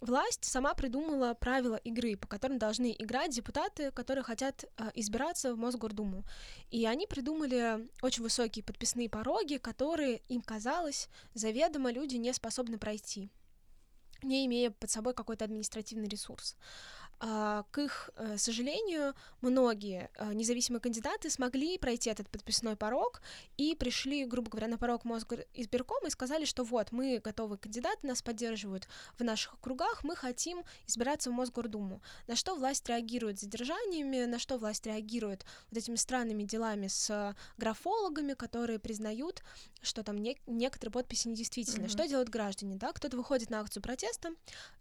[0.00, 5.54] А, Власть сама придумала правила игры, по которым должны играть депутаты, которые хотят э, избираться
[5.54, 6.24] в Мосгордуму.
[6.70, 13.30] И они придумали очень высокие подписные пороги, которые им казалось заведомо люди не способны пройти,
[14.22, 16.56] не имея под собой какой-то административный ресурс.
[17.20, 23.22] А, к их э, сожалению, многие э, независимые кандидаты смогли пройти этот подписной порог
[23.56, 28.06] и пришли, грубо говоря, на порог мозга избирком и сказали, что вот, мы готовы кандидаты,
[28.06, 28.86] нас поддерживают
[29.18, 32.02] в наших округах, мы хотим избираться в Мосгордуму.
[32.28, 38.34] На что власть реагирует задержаниями, на что власть реагирует вот этими странными делами с графологами,
[38.34, 39.42] которые признают,
[39.82, 41.86] что там не, некоторые подписи недействительны.
[41.86, 41.90] Mm-hmm.
[41.90, 42.92] Что делают граждане, да?
[42.92, 44.30] Кто-то выходит на акцию протеста,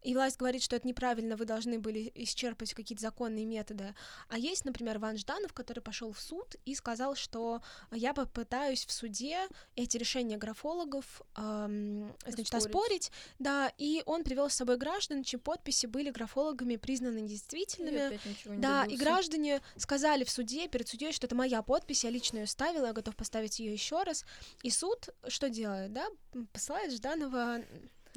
[0.04, 3.96] и власть говорит, что это неправильно, вы должны были исчерпать какие-то законные методы.
[4.30, 7.62] А есть, например, Ван Жданов, который пошел в суд и сказал, что
[7.92, 13.12] я попытаюсь в суде эти решения графологов эм, значит, оспорить.
[13.40, 18.20] Да, и он привел с собой граждан, чьи подписи были графологами признаны недействительными.
[18.46, 22.40] И да, и граждане сказали в суде, перед судьей, что это моя подпись, я лично
[22.40, 24.26] ее ставила, я готов поставить ее еще раз.
[24.64, 26.08] И суд что делает, да?
[26.54, 27.62] Посылает Жданова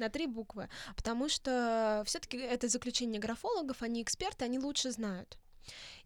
[0.01, 5.37] на три буквы, потому что все-таки это заключение графологов, они эксперты, они лучше знают.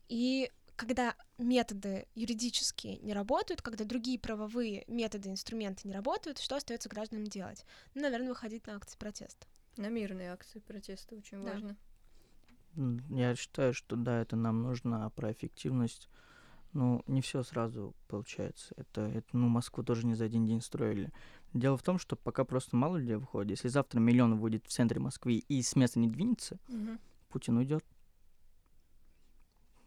[0.07, 6.89] И когда методы юридические не работают, когда другие правовые методы, инструменты не работают, что остается
[6.89, 7.65] гражданам делать?
[7.93, 9.47] Ну, наверное, выходить на акции протеста.
[9.77, 11.51] На мирные акции протеста очень да.
[11.51, 11.77] важно.
[13.09, 16.09] Я считаю, что да, это нам нужно, а про эффективность,
[16.73, 18.73] ну, не все сразу получается.
[18.75, 21.11] Это, это, ну, Москву тоже не за один день строили.
[21.55, 23.51] Дело в том, что пока просто мало людей выходит.
[23.51, 26.97] Если завтра миллион выйдет в центре Москвы и с места не двинется, угу.
[27.29, 27.85] Путин уйдет.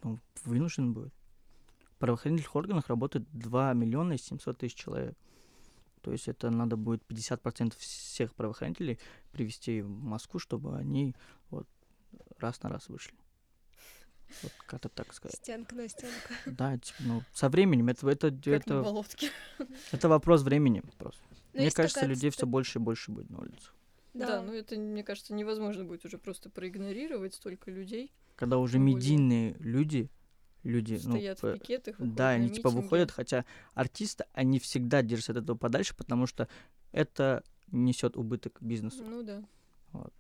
[0.02, 1.12] Ну, вынужден будет.
[1.92, 5.14] В правоохранительных органах работает 2 миллиона и 700 тысяч человек.
[6.00, 8.98] То есть это надо будет 50% всех правоохранителей
[9.32, 11.14] привести в Москву, чтобы они
[11.50, 11.68] вот
[12.38, 13.14] раз на раз вышли.
[14.42, 15.36] Вот как-то так сказать.
[15.36, 16.32] Стенка на стенку.
[16.46, 19.02] Да, типа, ну, со временем это это как это,
[19.92, 21.27] это вопрос времени просто.
[21.52, 23.74] Но мне кажется, людей все больше и больше будет на улицах.
[24.14, 24.26] Да.
[24.26, 28.12] да, ну это, мне кажется, невозможно будет уже просто проигнорировать столько людей.
[28.36, 30.10] Когда уже медийные люди,
[30.62, 33.44] люди, ну, Стоят ну, в пикетах, да, они типа выходят, хотя
[33.74, 36.48] артисты, они всегда держат от этого подальше, потому что
[36.92, 39.04] это несет убыток бизнесу.
[39.04, 39.42] Ну да.
[39.92, 40.12] Вот.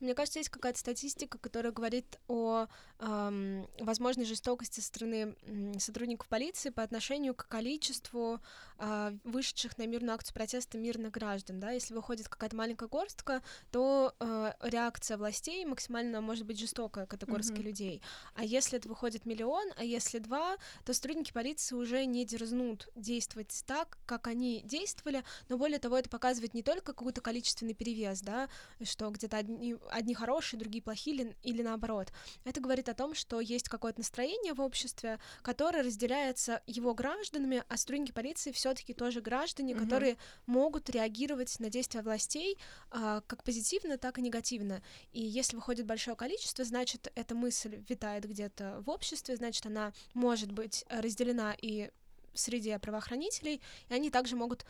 [0.00, 2.66] Мне кажется, есть какая-то статистика, которая говорит о
[2.98, 5.34] эм, возможной жестокости со стороны
[5.78, 8.40] сотрудников полиции по отношению к количеству
[8.78, 11.60] э, вышедших на мирную акцию протеста мирных граждан.
[11.60, 11.70] Да?
[11.70, 17.26] Если выходит какая-то маленькая горстка, то э, реакция властей максимально может быть жестокая к этой
[17.26, 17.62] горстке mm-hmm.
[17.62, 18.02] людей.
[18.34, 23.64] А если это выходит миллион, а если два, то сотрудники полиции уже не дерзнут действовать
[23.66, 28.48] так, как они действовали, но более того, это показывает не только какой-то количественный перевес, да,
[28.82, 32.12] что где-то одни одни хорошие, другие плохие или, или наоборот.
[32.44, 37.76] Это говорит о том, что есть какое-то настроение в обществе, которое разделяется его гражданами, а
[37.76, 39.84] сотрудники полиции все-таки тоже граждане, угу.
[39.84, 40.16] которые
[40.46, 42.58] могут реагировать на действия властей
[42.90, 44.82] а, как позитивно, так и негативно.
[45.12, 50.52] И если выходит большое количество, значит, эта мысль витает где-то в обществе, значит, она может
[50.52, 51.90] быть разделена и
[52.34, 54.64] среди правоохранителей, и они также могут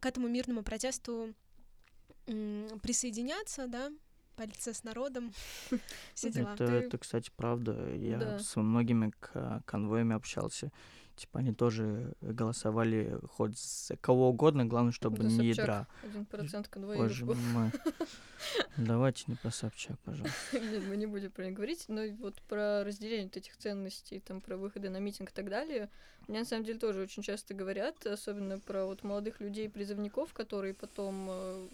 [0.00, 1.34] к этому мирному протесту
[2.24, 3.92] присоединяться, да,
[4.36, 5.32] полиция с народом,
[6.14, 6.54] все дела.
[6.54, 7.94] Это, это, кстати, правда.
[7.94, 8.38] Я да.
[8.38, 9.12] с многими
[9.66, 10.70] конвоями общался.
[11.16, 15.86] Типа они тоже голосовали хоть за кого угодно, главное, чтобы да, не ядра.
[16.02, 16.98] Один процент конвоя.
[16.98, 17.70] Боже мой.
[18.76, 20.36] Давайте не про Собчак, пожалуйста.
[20.58, 24.40] Нет, мы не будем про них говорить, но вот про разделение вот этих ценностей, там,
[24.40, 25.88] про выходы на митинг и так далее,
[26.26, 30.74] мне на самом деле тоже очень часто говорят, особенно про вот молодых людей, призывников, которые
[30.74, 31.68] потом э,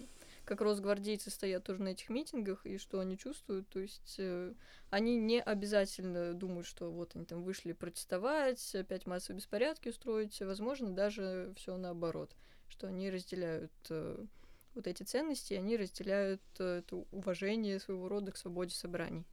[0.50, 4.52] как росгвардейцы стоят тоже на этих митингах, и что они чувствуют, то есть э,
[4.90, 10.90] они не обязательно думают, что вот они там вышли протестовать, опять массовые беспорядки устроить, возможно,
[10.90, 12.34] даже все наоборот,
[12.68, 14.26] что они разделяют э,
[14.74, 19.24] вот эти ценности, они разделяют э, это уважение своего рода к свободе собраний.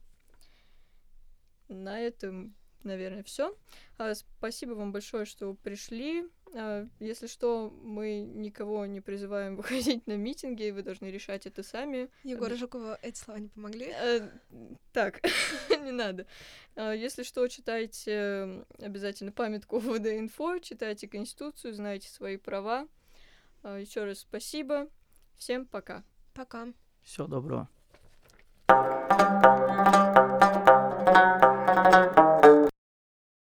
[1.66, 2.54] На этом
[2.84, 3.56] наверное, все.
[3.96, 6.24] А, спасибо вам большое, что пришли.
[6.54, 12.10] А, если что, мы никого не призываем выходить на митинги, вы должны решать это сами.
[12.24, 13.90] Егора Жукова эти слова не помогли?
[13.90, 14.30] А,
[14.92, 15.20] так,
[15.70, 16.26] не надо.
[16.76, 22.88] А, если что, читайте обязательно памятку ВД-инфо, читайте Конституцию, знайте свои права.
[23.64, 24.88] Еще раз спасибо.
[25.36, 26.04] Всем пока.
[26.32, 26.68] Пока.
[27.02, 27.68] Всего доброго.